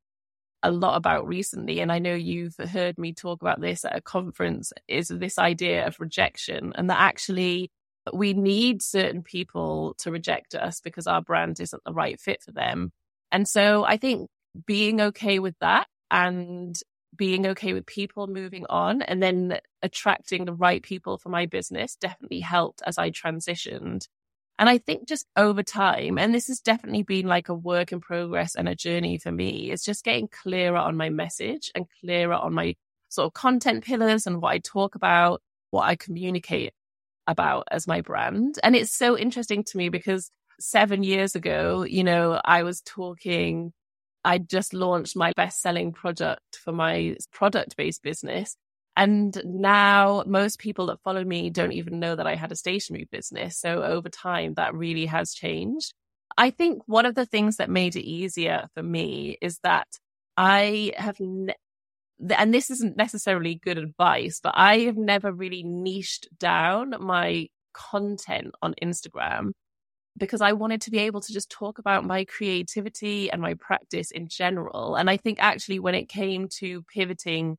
a 0.63 0.71
lot 0.71 0.97
about 0.97 1.27
recently, 1.27 1.81
and 1.81 1.93
I 1.93 1.99
know 1.99 2.15
you've 2.15 2.57
heard 2.57 2.99
me 2.99 3.13
talk 3.13 3.43
about 3.43 3.61
this 3.61 3.85
at 3.85 3.97
a 3.97 4.01
conference, 4.01 4.73
is 4.89 5.09
this 5.09 5.39
idea 5.39 5.87
of 5.87 6.01
rejection 6.01 6.73
and 6.75 6.91
that 6.91 7.01
actually 7.01 7.71
we 8.13 8.33
need 8.33 8.83
certain 8.83 9.23
people 9.23 9.95
to 9.99 10.11
reject 10.11 10.55
us 10.55 10.81
because 10.81 11.07
our 11.07 11.23
brand 11.23 11.61
isn't 11.61 11.83
the 11.85 11.93
right 11.93 12.19
fit 12.21 12.43
for 12.43 12.53
them. 12.53 12.91
And 13.31 13.47
so 13.47 13.85
I 13.85 13.99
think 13.99 14.29
being 14.67 15.01
okay 15.01 15.39
with 15.39 15.55
that 15.61 15.87
and 16.11 16.79
being 17.17 17.47
okay 17.47 17.73
with 17.73 17.87
people 17.87 18.27
moving 18.27 18.67
on 18.69 19.03
and 19.03 19.23
then 19.23 19.59
attracting 19.83 20.45
the 20.45 20.53
right 20.53 20.83
people 20.83 21.19
for 21.19 21.31
my 21.31 21.47
business 21.47 21.97
definitely 21.97 22.41
helped 22.41 22.83
as 22.87 22.99
I 22.99 23.11
transitioned. 23.11 24.07
And 24.59 24.69
I 24.69 24.79
think 24.79 25.07
just 25.07 25.27
over 25.37 25.63
time, 25.63 26.19
and 26.19 26.35
this 26.35 26.49
has 26.49 26.61
definitely 26.61 27.05
been 27.05 27.27
like 27.27 27.49
a 27.49 27.55
work 27.55 27.93
in 27.93 28.01
progress 28.01 28.57
and 28.57 28.69
a 28.69 28.75
journey 28.75 29.19
for 29.19 29.31
me, 29.31 29.71
is 29.71 29.85
just 29.85 30.05
getting 30.05 30.29
clearer 30.29 30.77
on 30.77 30.97
my 30.97 31.11
message 31.11 31.71
and 31.75 31.87
clearer 32.01 32.35
on 32.35 32.55
my 32.55 32.75
sort 33.09 33.27
of 33.27 33.35
content 33.35 33.85
pillars 33.85 34.27
and 34.27 34.43
what 34.43 34.51
I 34.53 34.59
talk 34.59 34.97
about, 34.97 35.41
what 35.71 35.85
I 35.85 35.95
communicate 35.95 36.73
about 37.27 37.69
as 37.71 37.87
my 37.87 38.01
brand. 38.01 38.57
And 38.63 38.75
it's 38.75 38.93
so 38.93 39.17
interesting 39.17 39.63
to 39.65 39.77
me 39.77 39.91
because 39.91 40.31
seven 40.59 41.05
years 41.05 41.37
ago, 41.37 41.85
you 41.85 42.03
know, 42.03 42.41
I 42.45 42.65
was 42.65 42.81
talking, 42.81 43.73
I 44.25 44.39
just 44.39 44.75
launched 44.75 45.17
my 45.17 45.33
best 45.37 45.61
selling 45.61 45.93
product 45.93 46.57
for 46.63 46.73
my 46.73 47.17
product 47.33 47.77
based 47.77 48.03
business. 48.03 48.57
And 48.97 49.41
now 49.45 50.25
most 50.27 50.59
people 50.59 50.87
that 50.87 51.01
follow 51.03 51.23
me 51.23 51.51
don't 51.51 51.73
even 51.73 52.01
know 52.01 52.17
that 52.17 52.27
I 52.27 52.35
had 52.35 52.51
a 52.51 52.57
stationery 52.57 53.09
business. 53.13 53.57
So 53.59 53.83
over 53.83 54.09
time, 54.09 54.55
that 54.55 54.75
really 54.75 55.07
has 55.07 55.33
changed. 55.33 55.95
I 56.37 56.51
think 56.51 56.83
one 56.87 57.07
of 57.07 57.15
the 57.15 57.27
things 57.27 57.57
that 57.57 57.71
made 57.71 57.97
it 57.97 58.05
easier 58.05 58.69
for 58.75 58.83
me 58.83 59.39
is 59.41 59.61
that 59.63 59.87
I 60.37 60.93
have, 60.97 61.19
ne- 61.21 61.55
and 62.37 62.53
this 62.53 62.71
isn't 62.71 62.97
necessarily 62.97 63.55
good 63.55 63.79
advice, 63.79 64.41
but 64.43 64.55
I 64.57 64.81
have 64.81 64.97
never 64.97 65.33
really 65.33 65.63
niched 65.63 66.29
down 66.37 66.95
my 67.01 67.49
content 67.73 68.53
on 68.63 68.75
Instagram 68.83 69.53
because 70.19 70.41
I 70.41 70.53
wanted 70.53 70.81
to 70.83 70.91
be 70.91 70.99
able 70.99 71.21
to 71.21 71.33
just 71.33 71.51
talk 71.51 71.79
about 71.79 72.05
my 72.05 72.25
creativity 72.25 73.31
and 73.31 73.41
my 73.41 73.55
practice 73.55 74.11
in 74.11 74.29
general. 74.29 74.97
And 74.97 75.09
I 75.09 75.17
think 75.17 75.39
actually 75.41 75.79
when 75.79 75.95
it 75.95 76.09
came 76.09 76.49
to 76.59 76.83
pivoting 76.95 77.57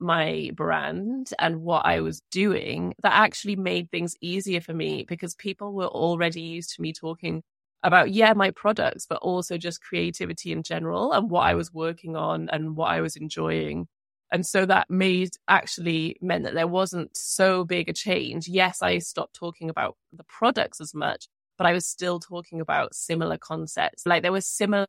my 0.00 0.50
brand 0.54 1.30
and 1.38 1.62
what 1.62 1.86
I 1.86 2.00
was 2.00 2.20
doing, 2.30 2.94
that 3.02 3.14
actually 3.14 3.56
made 3.56 3.90
things 3.90 4.16
easier 4.20 4.60
for 4.60 4.74
me 4.74 5.04
because 5.08 5.34
people 5.34 5.72
were 5.72 5.86
already 5.86 6.42
used 6.42 6.74
to 6.76 6.82
me 6.82 6.92
talking 6.92 7.42
about, 7.82 8.10
yeah, 8.12 8.32
my 8.32 8.50
products, 8.50 9.06
but 9.06 9.18
also 9.18 9.56
just 9.58 9.82
creativity 9.82 10.52
in 10.52 10.62
general 10.62 11.12
and 11.12 11.30
what 11.30 11.42
I 11.46 11.54
was 11.54 11.72
working 11.72 12.16
on 12.16 12.48
and 12.50 12.76
what 12.76 12.90
I 12.90 13.00
was 13.00 13.16
enjoying. 13.16 13.86
And 14.32 14.44
so 14.44 14.66
that 14.66 14.90
made 14.90 15.30
actually 15.48 16.16
meant 16.20 16.44
that 16.44 16.54
there 16.54 16.66
wasn't 16.66 17.16
so 17.16 17.64
big 17.64 17.88
a 17.88 17.92
change. 17.92 18.48
Yes, 18.48 18.82
I 18.82 18.98
stopped 18.98 19.34
talking 19.34 19.70
about 19.70 19.96
the 20.12 20.24
products 20.24 20.80
as 20.80 20.94
much, 20.94 21.28
but 21.58 21.66
I 21.66 21.72
was 21.72 21.86
still 21.86 22.20
talking 22.20 22.60
about 22.60 22.94
similar 22.94 23.38
concepts. 23.38 24.06
Like 24.06 24.22
there 24.22 24.32
were 24.32 24.40
similar 24.40 24.86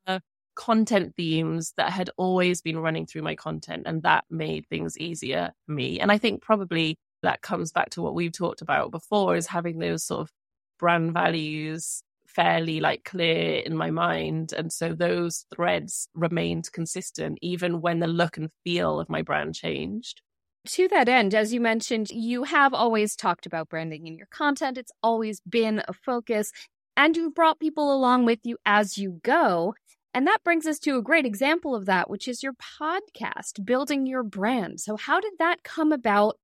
content 0.56 1.13
themes 1.15 1.73
that 1.78 1.91
had 1.91 2.10
always 2.17 2.62
been 2.62 2.80
running 2.80 3.06
through 3.06 3.21
my 3.21 3.36
content 3.36 3.84
and 3.86 4.04
that 4.04 4.23
made 4.30 4.65
things 4.67 4.97
easier 4.97 5.51
for 5.65 5.73
me. 5.73 5.99
And 5.99 6.12
i 6.12 6.17
think 6.17 6.41
probably 6.41 6.97
that 7.23 7.41
comes 7.41 7.71
back 7.71 7.89
to 7.91 8.01
what 8.01 8.15
we've 8.15 8.32
talked 8.32 8.62
about 8.62 8.91
before 8.91 9.36
is 9.36 9.47
having 9.47 9.80
those 9.80 10.04
sort 10.06 10.21
of 10.21 10.32
brand 10.80 11.13
values 11.13 12.04
fairly 12.28 12.80
like 12.80 13.04
clear 13.04 13.60
in 13.60 13.75
my 13.75 13.89
mind. 13.91 14.54
And 14.54 14.71
so 14.71 14.93
those 14.93 15.45
threads 15.56 16.08
remained 16.13 16.71
consistent 16.71 17.38
even 17.41 17.82
when 17.82 17.99
the 17.99 18.08
look 18.08 18.38
and 18.38 18.49
feel 18.63 18.99
of 18.99 19.10
my 19.10 19.21
brand 19.21 19.56
changed 19.56 20.21
to 20.65 20.88
that 20.89 21.10
end, 21.10 21.34
as 21.34 21.54
you 21.54 21.62
mentioned, 21.62 22.10
you 22.10 22.43
have 22.43 22.73
always 22.73 23.15
talked 23.15 23.45
about 23.45 23.69
branding 23.69 24.08
in 24.08 24.17
your 24.17 24.28
content. 24.28 24.78
It's 24.78 24.91
always 25.01 25.41
been 25.41 25.82
a 25.88 25.93
focus, 25.93 26.51
and 26.97 27.15
you've 27.15 27.36
brought 27.36 27.60
people 27.60 27.93
along 27.93 28.25
with 28.25 28.39
you 28.43 28.58
as 28.65 28.97
you 28.97 29.19
go. 29.23 29.73
And 30.13 30.25
that 30.28 30.43
brings 30.43 30.65
us 30.65 30.80
to 30.80 30.97
a 30.97 31.01
great 31.01 31.25
example 31.25 31.75
of 31.75 31.86
that, 31.88 32.10
which 32.10 32.28
is 32.28 32.41
your 32.41 32.54
podcast, 32.54 33.65
Building 33.65 34.06
Your 34.06 34.23
Brand. 34.23 34.80
So, 34.80 34.95
how 34.95 35.19
did 35.19 35.34
that 35.39 35.63
come 35.63 35.91
about? 35.91 36.38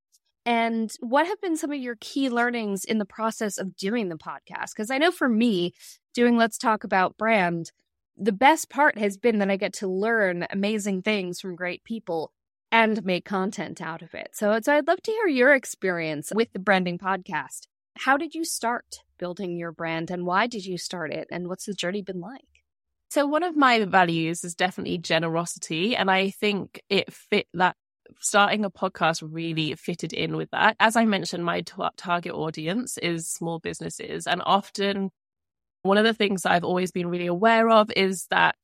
And 0.45 0.91
what 0.99 1.27
have 1.27 1.39
been 1.39 1.55
some 1.55 1.71
of 1.71 1.79
your 1.79 1.95
key 1.99 2.29
learnings 2.29 2.84
in 2.84 2.97
the 2.97 3.05
process 3.05 3.57
of 3.57 3.75
doing 3.75 4.10
the 4.10 4.17
podcast? 4.17 4.71
Because 4.75 4.89
I 4.91 4.97
know 4.97 5.12
for 5.12 5.29
me, 5.29 5.73
doing 6.13 6.36
Let's 6.36 6.57
Talk 6.57 6.84
About 6.84 7.17
Brand, 7.17 7.71
the 8.17 8.31
best 8.31 8.69
part 8.69 8.97
has 8.97 9.17
been 9.17 9.39
that 9.39 9.51
I 9.51 9.55
get 9.55 9.73
to 9.73 9.88
learn 9.88 10.47
amazing 10.49 11.03
things 11.03 11.39
from 11.39 11.55
great 11.55 11.84
people 11.84 12.31
and 12.71 13.03
make 13.03 13.25
content 13.25 13.81
out 13.81 14.01
of 14.01 14.13
it. 14.13 14.29
So, 14.34 14.60
so 14.62 14.73
I'd 14.73 14.88
love 14.88 15.01
to 15.03 15.12
hear 15.12 15.27
your 15.27 15.53
experience 15.53 16.31
with 16.34 16.53
the 16.53 16.60
branding 16.60 16.97
podcast. 16.97 17.67
How 17.97 18.17
did 18.17 18.34
you 18.34 18.45
start 18.45 19.03
building 19.17 19.57
your 19.57 19.71
brand 19.71 20.10
and 20.10 20.25
why 20.25 20.47
did 20.47 20.65
you 20.65 20.77
start 20.77 21.12
it? 21.12 21.27
And 21.31 21.47
what's 21.47 21.65
the 21.65 21.73
journey 21.73 22.01
been 22.01 22.21
like? 22.21 22.41
So 23.10 23.25
one 23.25 23.43
of 23.43 23.57
my 23.57 23.84
values 23.84 24.43
is 24.45 24.55
definitely 24.55 24.97
generosity. 24.97 25.95
And 25.95 26.10
I 26.10 26.29
think 26.29 26.81
it 26.89 27.12
fit 27.12 27.47
that 27.53 27.75
starting 28.19 28.63
a 28.63 28.71
podcast 28.71 29.21
really 29.29 29.75
fitted 29.75 30.13
in 30.13 30.38
with 30.38 30.49
that. 30.51 30.77
As 30.79 30.95
I 30.95 31.05
mentioned, 31.05 31.43
my 31.43 31.62
t- 31.62 31.73
target 31.97 32.34
audience 32.34 32.97
is 32.97 33.27
small 33.27 33.60
businesses. 33.60 34.27
And 34.27 34.41
often 34.45 35.12
one 35.81 35.97
of 35.97 36.05
the 36.05 36.13
things 36.13 36.45
I've 36.45 36.63
always 36.63 36.91
been 36.91 37.07
really 37.07 37.27
aware 37.27 37.69
of 37.69 37.91
is 37.95 38.27
that 38.29 38.55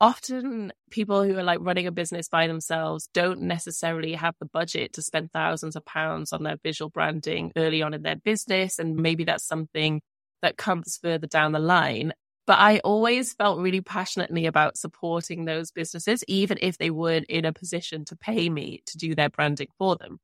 often 0.00 0.72
people 0.90 1.22
who 1.22 1.36
are 1.36 1.42
like 1.42 1.58
running 1.60 1.86
a 1.86 1.92
business 1.92 2.28
by 2.28 2.46
themselves 2.46 3.08
don't 3.12 3.42
necessarily 3.42 4.14
have 4.14 4.34
the 4.40 4.46
budget 4.46 4.94
to 4.94 5.02
spend 5.02 5.30
thousands 5.32 5.76
of 5.76 5.84
pounds 5.84 6.32
on 6.32 6.42
their 6.42 6.56
visual 6.62 6.90
branding 6.90 7.52
early 7.56 7.82
on 7.82 7.94
in 7.94 8.02
their 8.02 8.16
business. 8.16 8.78
And 8.78 8.96
maybe 8.96 9.24
that's 9.24 9.46
something 9.46 10.00
that 10.42 10.56
comes 10.56 10.98
further 11.02 11.26
down 11.26 11.52
the 11.52 11.58
line. 11.58 12.12
But 12.46 12.58
I 12.58 12.78
always 12.78 13.34
felt 13.34 13.60
really 13.60 13.82
passionately 13.82 14.46
about 14.46 14.76
supporting 14.76 15.44
those 15.44 15.70
businesses, 15.70 16.24
even 16.26 16.58
if 16.60 16.78
they 16.78 16.90
weren't 16.90 17.26
in 17.28 17.44
a 17.44 17.52
position 17.52 18.04
to 18.06 18.16
pay 18.16 18.48
me 18.48 18.82
to 18.86 18.98
do 18.98 19.14
their 19.14 19.28
branding 19.28 19.68
for 19.78 19.96
them. 19.96 20.18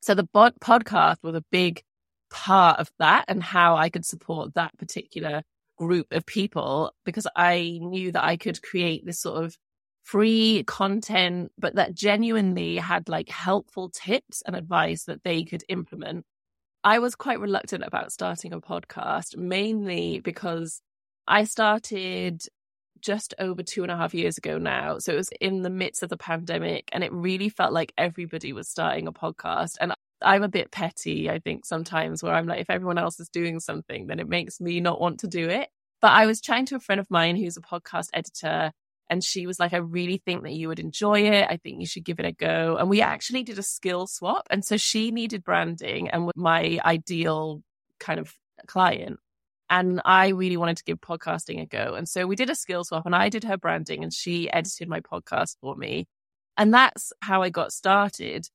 So 0.00 0.14
the 0.14 0.24
podcast 0.24 1.16
was 1.22 1.34
a 1.34 1.44
big 1.50 1.82
part 2.30 2.78
of 2.78 2.90
that 3.00 3.24
and 3.28 3.42
how 3.42 3.76
I 3.76 3.88
could 3.88 4.06
support 4.06 4.54
that 4.54 4.76
particular 4.78 5.42
group 5.76 6.06
of 6.12 6.26
people 6.26 6.92
because 7.04 7.26
I 7.36 7.78
knew 7.80 8.12
that 8.12 8.24
I 8.24 8.36
could 8.36 8.62
create 8.62 9.04
this 9.04 9.20
sort 9.20 9.44
of 9.44 9.56
free 10.02 10.62
content, 10.66 11.50
but 11.58 11.74
that 11.74 11.94
genuinely 11.94 12.76
had 12.76 13.08
like 13.08 13.28
helpful 13.28 13.90
tips 13.90 14.42
and 14.46 14.54
advice 14.54 15.04
that 15.04 15.24
they 15.24 15.42
could 15.44 15.64
implement. 15.68 16.24
I 16.84 17.00
was 17.00 17.16
quite 17.16 17.40
reluctant 17.40 17.82
about 17.84 18.12
starting 18.12 18.52
a 18.52 18.60
podcast, 18.60 19.36
mainly 19.36 20.20
because 20.20 20.80
I 21.26 21.44
started 21.44 22.42
just 23.00 23.34
over 23.38 23.62
two 23.62 23.82
and 23.82 23.90
a 23.90 23.96
half 23.96 24.14
years 24.14 24.38
ago 24.38 24.58
now. 24.58 24.98
So 24.98 25.12
it 25.12 25.16
was 25.16 25.30
in 25.40 25.62
the 25.62 25.70
midst 25.70 26.04
of 26.04 26.08
the 26.08 26.16
pandemic, 26.16 26.88
and 26.92 27.02
it 27.02 27.12
really 27.12 27.48
felt 27.48 27.72
like 27.72 27.92
everybody 27.98 28.52
was 28.52 28.68
starting 28.68 29.08
a 29.08 29.12
podcast. 29.12 29.72
And 29.80 29.92
I'm 30.22 30.42
a 30.42 30.48
bit 30.48 30.70
petty, 30.70 31.30
I 31.30 31.38
think, 31.38 31.66
sometimes 31.66 32.22
where 32.22 32.34
I'm 32.34 32.46
like, 32.46 32.60
if 32.60 32.70
everyone 32.70 32.98
else 32.98 33.20
is 33.20 33.28
doing 33.28 33.60
something, 33.60 34.06
then 34.06 34.18
it 34.18 34.28
makes 34.28 34.60
me 34.60 34.80
not 34.80 35.00
want 35.00 35.20
to 35.20 35.28
do 35.28 35.48
it. 35.48 35.68
But 36.00 36.12
I 36.12 36.26
was 36.26 36.40
chatting 36.40 36.66
to 36.66 36.76
a 36.76 36.80
friend 36.80 37.00
of 37.00 37.10
mine 37.10 37.36
who's 37.36 37.56
a 37.56 37.60
podcast 37.60 38.08
editor, 38.12 38.72
and 39.08 39.22
she 39.22 39.46
was 39.46 39.60
like, 39.60 39.72
I 39.72 39.78
really 39.78 40.20
think 40.24 40.42
that 40.42 40.52
you 40.52 40.68
would 40.68 40.80
enjoy 40.80 41.20
it. 41.20 41.46
I 41.48 41.58
think 41.58 41.80
you 41.80 41.86
should 41.86 42.04
give 42.04 42.18
it 42.18 42.26
a 42.26 42.32
go. 42.32 42.76
And 42.78 42.88
we 42.88 43.02
actually 43.02 43.44
did 43.44 43.58
a 43.58 43.62
skill 43.62 44.06
swap. 44.06 44.46
And 44.50 44.64
so 44.64 44.76
she 44.76 45.10
needed 45.10 45.44
branding 45.44 46.08
and 46.08 46.30
my 46.34 46.80
ideal 46.84 47.62
kind 48.00 48.18
of 48.18 48.34
client. 48.66 49.18
And 49.70 50.00
I 50.04 50.28
really 50.28 50.56
wanted 50.56 50.76
to 50.78 50.84
give 50.84 51.00
podcasting 51.00 51.60
a 51.62 51.66
go. 51.66 51.94
And 51.94 52.08
so 52.08 52.26
we 52.26 52.36
did 52.36 52.50
a 52.50 52.54
skill 52.54 52.84
swap 52.84 53.06
and 53.06 53.14
I 53.14 53.28
did 53.28 53.44
her 53.44 53.56
branding 53.56 54.02
and 54.02 54.12
she 54.12 54.50
edited 54.50 54.88
my 54.88 55.00
podcast 55.00 55.56
for 55.60 55.76
me. 55.76 56.06
And 56.56 56.72
that's 56.72 57.12
how 57.20 57.42
I 57.42 57.50
got 57.50 57.72
started. 57.72 58.48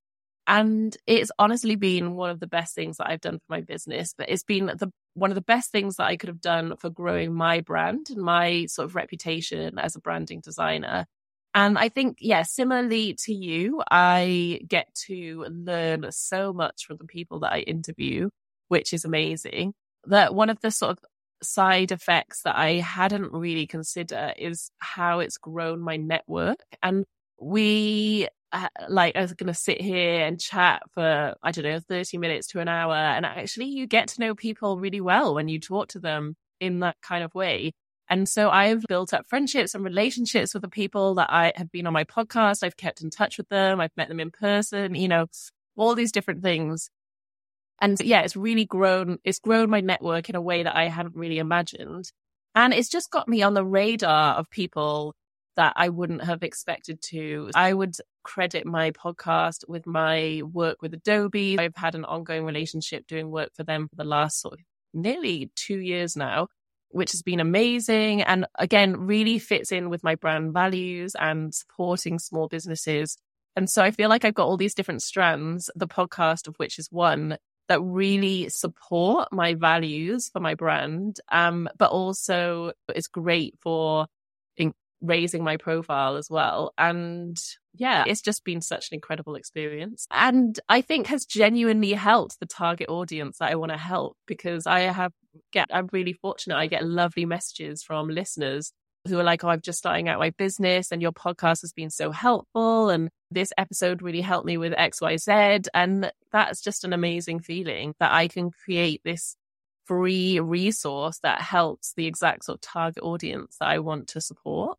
And 0.47 0.95
it's 1.07 1.31
honestly 1.37 1.75
been 1.75 2.15
one 2.15 2.29
of 2.29 2.39
the 2.39 2.47
best 2.47 2.75
things 2.75 2.97
that 2.97 3.09
I've 3.09 3.21
done 3.21 3.37
for 3.37 3.45
my 3.49 3.61
business, 3.61 4.13
but 4.17 4.29
it's 4.29 4.43
been 4.43 4.65
the 4.65 4.91
one 5.13 5.29
of 5.29 5.35
the 5.35 5.41
best 5.41 5.71
things 5.71 5.97
that 5.97 6.07
I 6.07 6.17
could 6.17 6.29
have 6.29 6.41
done 6.41 6.75
for 6.77 6.89
growing 6.89 7.33
my 7.33 7.61
brand 7.61 8.07
and 8.09 8.21
my 8.21 8.65
sort 8.67 8.85
of 8.85 8.95
reputation 8.95 9.77
as 9.77 9.95
a 9.95 9.99
branding 9.99 10.39
designer. 10.41 11.05
And 11.53 11.77
I 11.77 11.89
think, 11.89 12.17
yeah, 12.21 12.43
similarly 12.43 13.15
to 13.25 13.33
you, 13.33 13.83
I 13.91 14.61
get 14.67 14.87
to 15.07 15.45
learn 15.49 16.07
so 16.11 16.53
much 16.53 16.85
from 16.85 16.97
the 16.97 17.05
people 17.05 17.41
that 17.41 17.51
I 17.51 17.59
interview, 17.59 18.29
which 18.69 18.93
is 18.93 19.03
amazing. 19.03 19.73
That 20.05 20.33
one 20.33 20.49
of 20.49 20.61
the 20.61 20.71
sort 20.71 20.91
of 20.91 20.99
side 21.43 21.91
effects 21.91 22.43
that 22.43 22.57
I 22.57 22.75
hadn't 22.75 23.33
really 23.33 23.67
considered 23.67 24.35
is 24.37 24.71
how 24.79 25.19
it's 25.19 25.37
grown 25.37 25.81
my 25.81 25.97
network. 25.97 26.59
And 26.81 27.05
we 27.39 28.27
like 28.89 29.15
I 29.15 29.21
was 29.21 29.33
going 29.33 29.47
to 29.47 29.53
sit 29.53 29.81
here 29.81 30.25
and 30.25 30.39
chat 30.39 30.83
for 30.93 31.35
I 31.41 31.51
don't 31.51 31.63
know 31.63 31.79
30 31.79 32.17
minutes 32.17 32.47
to 32.47 32.59
an 32.59 32.67
hour 32.67 32.95
and 32.95 33.25
actually 33.25 33.67
you 33.67 33.87
get 33.87 34.09
to 34.09 34.21
know 34.21 34.35
people 34.35 34.79
really 34.79 35.01
well 35.01 35.35
when 35.35 35.47
you 35.47 35.59
talk 35.59 35.89
to 35.89 35.99
them 35.99 36.35
in 36.59 36.79
that 36.79 36.97
kind 37.01 37.23
of 37.23 37.33
way. 37.33 37.73
And 38.09 38.27
so 38.27 38.49
I've 38.49 38.83
built 38.89 39.13
up 39.13 39.25
friendships 39.29 39.73
and 39.73 39.85
relationships 39.85 40.53
with 40.53 40.63
the 40.63 40.69
people 40.69 41.15
that 41.15 41.29
I 41.29 41.53
have 41.55 41.71
been 41.71 41.87
on 41.87 41.93
my 41.93 42.03
podcast. 42.03 42.61
I've 42.61 42.75
kept 42.75 43.01
in 43.01 43.09
touch 43.09 43.37
with 43.37 43.47
them. 43.47 43.79
I've 43.79 43.95
met 43.95 44.09
them 44.09 44.19
in 44.19 44.31
person, 44.31 44.95
you 44.95 45.07
know, 45.07 45.27
all 45.77 45.95
these 45.95 46.11
different 46.11 46.43
things. 46.43 46.89
And 47.79 47.99
yeah, 48.01 48.21
it's 48.21 48.35
really 48.35 48.65
grown, 48.65 49.17
it's 49.23 49.39
grown 49.39 49.69
my 49.69 49.79
network 49.79 50.29
in 50.29 50.35
a 50.35 50.41
way 50.41 50.63
that 50.63 50.75
I 50.75 50.89
hadn't 50.89 51.15
really 51.15 51.39
imagined. 51.39 52.11
And 52.53 52.73
it's 52.73 52.89
just 52.89 53.11
got 53.11 53.29
me 53.29 53.43
on 53.43 53.53
the 53.53 53.65
radar 53.65 54.35
of 54.35 54.49
people 54.49 55.15
that 55.55 55.73
I 55.75 55.89
wouldn't 55.89 56.23
have 56.23 56.43
expected 56.43 57.01
to. 57.09 57.49
I 57.55 57.73
would 57.73 57.95
credit 58.23 58.65
my 58.65 58.91
podcast 58.91 59.67
with 59.67 59.85
my 59.85 60.41
work 60.51 60.81
with 60.81 60.93
Adobe. 60.93 61.59
I've 61.59 61.75
had 61.75 61.95
an 61.95 62.05
ongoing 62.05 62.45
relationship 62.45 63.07
doing 63.07 63.29
work 63.29 63.49
for 63.55 63.63
them 63.63 63.87
for 63.87 63.95
the 63.95 64.03
last 64.03 64.39
sort 64.39 64.55
of 64.55 64.59
nearly 64.93 65.51
two 65.55 65.79
years 65.79 66.15
now, 66.15 66.47
which 66.89 67.11
has 67.11 67.21
been 67.21 67.39
amazing. 67.39 68.21
And 68.21 68.45
again, 68.55 68.95
really 68.97 69.39
fits 69.39 69.71
in 69.71 69.89
with 69.89 70.03
my 70.03 70.15
brand 70.15 70.53
values 70.53 71.15
and 71.19 71.53
supporting 71.53 72.19
small 72.19 72.47
businesses. 72.47 73.17
And 73.55 73.69
so 73.69 73.83
I 73.83 73.91
feel 73.91 74.09
like 74.09 74.23
I've 74.23 74.33
got 74.33 74.47
all 74.47 74.57
these 74.57 74.75
different 74.75 75.01
strands, 75.01 75.69
the 75.75 75.87
podcast 75.87 76.47
of 76.47 76.55
which 76.57 76.79
is 76.79 76.87
one 76.91 77.37
that 77.67 77.81
really 77.81 78.49
support 78.49 79.29
my 79.31 79.53
values 79.53 80.29
for 80.29 80.39
my 80.39 80.55
brand. 80.55 81.17
Um, 81.31 81.69
but 81.77 81.91
also 81.91 82.73
it's 82.93 83.07
great 83.07 83.55
for 83.61 84.07
raising 85.01 85.43
my 85.43 85.57
profile 85.57 86.15
as 86.15 86.29
well. 86.29 86.73
And 86.77 87.39
yeah, 87.73 88.03
it's 88.07 88.21
just 88.21 88.43
been 88.43 88.61
such 88.61 88.91
an 88.91 88.95
incredible 88.95 89.35
experience. 89.35 90.05
And 90.11 90.59
I 90.69 90.81
think 90.81 91.07
has 91.07 91.25
genuinely 91.25 91.93
helped 91.93 92.39
the 92.39 92.45
target 92.45 92.89
audience 92.89 93.37
that 93.39 93.51
I 93.51 93.55
want 93.55 93.71
to 93.71 93.77
help 93.77 94.17
because 94.27 94.67
I 94.67 94.81
have 94.81 95.11
get 95.51 95.67
I'm 95.71 95.89
really 95.91 96.13
fortunate. 96.13 96.57
I 96.57 96.67
get 96.67 96.85
lovely 96.85 97.25
messages 97.25 97.83
from 97.83 98.09
listeners 98.09 98.71
who 99.07 99.19
are 99.19 99.23
like, 99.23 99.43
Oh, 99.43 99.49
I'm 99.49 99.61
just 99.61 99.79
starting 99.79 100.07
out 100.09 100.19
my 100.19 100.31
business 100.31 100.91
and 100.91 101.01
your 101.01 101.11
podcast 101.11 101.61
has 101.61 101.73
been 101.73 101.89
so 101.89 102.11
helpful. 102.11 102.89
And 102.89 103.09
this 103.31 103.51
episode 103.57 104.01
really 104.01 104.21
helped 104.21 104.45
me 104.45 104.57
with 104.57 104.73
XYZ. 104.73 105.67
And 105.73 106.11
that's 106.31 106.61
just 106.61 106.83
an 106.83 106.93
amazing 106.93 107.39
feeling 107.39 107.95
that 107.99 108.11
I 108.11 108.27
can 108.27 108.51
create 108.51 109.01
this 109.03 109.35
free 109.85 110.39
resource 110.39 111.19
that 111.23 111.41
helps 111.41 111.93
the 111.95 112.05
exact 112.05 112.45
sort 112.45 112.57
of 112.57 112.61
target 112.61 113.03
audience 113.03 113.57
that 113.59 113.69
I 113.69 113.79
want 113.79 114.07
to 114.09 114.21
support. 114.21 114.77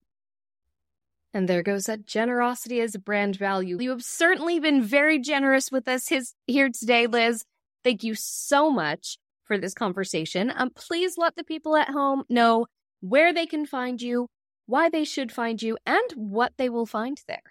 And 1.34 1.48
there 1.48 1.62
goes 1.62 1.84
that 1.84 2.06
generosity 2.06 2.80
as 2.80 2.94
a 2.94 2.98
brand 2.98 3.36
value. 3.36 3.78
You 3.80 3.90
have 3.90 4.04
certainly 4.04 4.60
been 4.60 4.82
very 4.82 5.18
generous 5.18 5.72
with 5.72 5.88
us 5.88 6.08
his, 6.08 6.34
here 6.46 6.68
today, 6.68 7.06
Liz. 7.06 7.44
Thank 7.82 8.04
you 8.04 8.14
so 8.14 8.70
much 8.70 9.16
for 9.44 9.58
this 9.58 9.74
conversation. 9.74 10.52
Um, 10.54 10.70
please 10.70 11.16
let 11.16 11.36
the 11.36 11.44
people 11.44 11.76
at 11.76 11.88
home 11.88 12.24
know 12.28 12.66
where 13.00 13.32
they 13.32 13.46
can 13.46 13.66
find 13.66 14.00
you, 14.00 14.28
why 14.66 14.88
they 14.88 15.04
should 15.04 15.32
find 15.32 15.60
you, 15.60 15.78
and 15.86 16.10
what 16.14 16.52
they 16.58 16.68
will 16.68 16.86
find 16.86 17.20
there. 17.26 17.42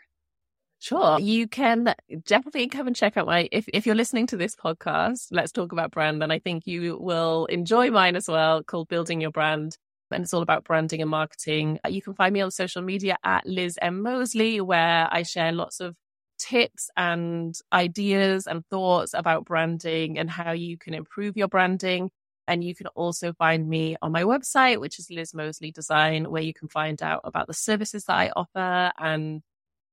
Sure. 0.79 1.19
You 1.19 1.47
can 1.47 1.93
definitely 2.25 2.67
come 2.67 2.87
and 2.87 2.95
check 2.95 3.17
out 3.17 3.27
my, 3.27 3.47
if, 3.51 3.65
if 3.71 3.85
you're 3.85 3.93
listening 3.93 4.25
to 4.27 4.37
this 4.37 4.55
podcast, 4.55 5.27
let's 5.29 5.51
talk 5.51 5.71
about 5.71 5.91
brand, 5.91 6.21
then 6.21 6.31
I 6.31 6.39
think 6.39 6.65
you 6.65 6.97
will 6.99 7.45
enjoy 7.45 7.91
mine 7.91 8.15
as 8.15 8.27
well, 8.27 8.63
called 8.63 8.87
Building 8.87 9.21
Your 9.21 9.29
Brand 9.31 9.77
and 10.11 10.23
it's 10.23 10.33
all 10.33 10.41
about 10.41 10.63
branding 10.63 11.01
and 11.01 11.09
marketing. 11.09 11.79
Uh, 11.85 11.89
you 11.89 12.01
can 12.01 12.13
find 12.13 12.33
me 12.33 12.41
on 12.41 12.51
social 12.51 12.81
media 12.81 13.17
at 13.23 13.45
Liz 13.45 13.77
M. 13.81 14.01
Mosley, 14.01 14.61
where 14.61 15.07
I 15.11 15.23
share 15.23 15.51
lots 15.51 15.79
of 15.79 15.95
tips 16.37 16.89
and 16.97 17.55
ideas 17.71 18.47
and 18.47 18.65
thoughts 18.67 19.13
about 19.13 19.45
branding 19.45 20.17
and 20.17 20.29
how 20.29 20.51
you 20.51 20.77
can 20.77 20.93
improve 20.93 21.37
your 21.37 21.47
branding. 21.47 22.09
And 22.47 22.63
you 22.63 22.75
can 22.75 22.87
also 22.87 23.33
find 23.33 23.69
me 23.69 23.95
on 24.01 24.11
my 24.11 24.23
website, 24.23 24.79
which 24.79 24.99
is 24.99 25.09
Liz 25.11 25.33
Mosley 25.33 25.71
Design, 25.71 26.29
where 26.29 26.41
you 26.41 26.53
can 26.53 26.67
find 26.67 27.01
out 27.01 27.21
about 27.23 27.47
the 27.47 27.53
services 27.53 28.05
that 28.05 28.15
I 28.15 28.31
offer 28.35 28.91
and 28.97 29.41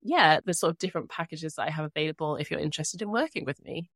yeah, 0.02 0.40
the 0.44 0.54
sort 0.54 0.70
of 0.70 0.78
different 0.78 1.10
packages 1.10 1.54
that 1.54 1.66
I 1.68 1.70
have 1.70 1.84
available 1.84 2.36
if 2.36 2.50
you're 2.50 2.60
interested 2.60 3.02
in 3.02 3.10
working 3.10 3.44
with 3.44 3.62
me. 3.62 3.90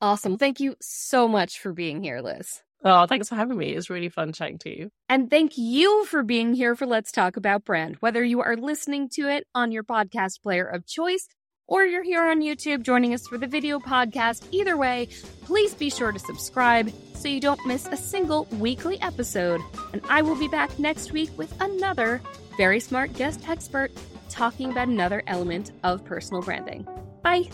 Awesome. 0.00 0.36
Thank 0.36 0.58
you 0.60 0.74
so 0.80 1.28
much 1.28 1.60
for 1.60 1.72
being 1.72 2.02
here, 2.02 2.20
Liz. 2.20 2.62
Oh, 2.84 3.06
thanks 3.06 3.28
for 3.28 3.36
having 3.36 3.56
me. 3.56 3.74
It's 3.74 3.90
really 3.90 4.08
fun 4.08 4.32
chatting 4.32 4.58
to 4.58 4.76
you. 4.76 4.90
And 5.08 5.30
thank 5.30 5.52
you 5.56 6.04
for 6.06 6.22
being 6.22 6.52
here 6.52 6.74
for 6.74 6.86
Let's 6.86 7.12
Talk 7.12 7.36
About 7.36 7.64
Brand. 7.64 7.96
Whether 8.00 8.24
you 8.24 8.40
are 8.40 8.56
listening 8.56 9.08
to 9.10 9.28
it 9.28 9.46
on 9.54 9.70
your 9.70 9.84
podcast 9.84 10.42
player 10.42 10.66
of 10.66 10.86
choice 10.86 11.28
or 11.68 11.84
you're 11.84 12.02
here 12.02 12.22
on 12.22 12.40
YouTube 12.40 12.82
joining 12.82 13.14
us 13.14 13.26
for 13.26 13.38
the 13.38 13.46
video 13.46 13.78
podcast, 13.78 14.46
either 14.50 14.76
way, 14.76 15.08
please 15.44 15.74
be 15.74 15.90
sure 15.90 16.10
to 16.10 16.18
subscribe 16.18 16.92
so 17.14 17.28
you 17.28 17.40
don't 17.40 17.64
miss 17.66 17.86
a 17.86 17.96
single 17.96 18.46
weekly 18.52 19.00
episode. 19.00 19.60
And 19.92 20.02
I 20.08 20.22
will 20.22 20.36
be 20.36 20.48
back 20.48 20.76
next 20.78 21.12
week 21.12 21.30
with 21.38 21.54
another 21.60 22.20
very 22.56 22.80
smart 22.80 23.12
guest 23.14 23.48
expert 23.48 23.92
talking 24.28 24.70
about 24.72 24.88
another 24.88 25.22
element 25.28 25.70
of 25.84 26.04
personal 26.04 26.42
branding. 26.42 26.86
Bye. 27.22 27.48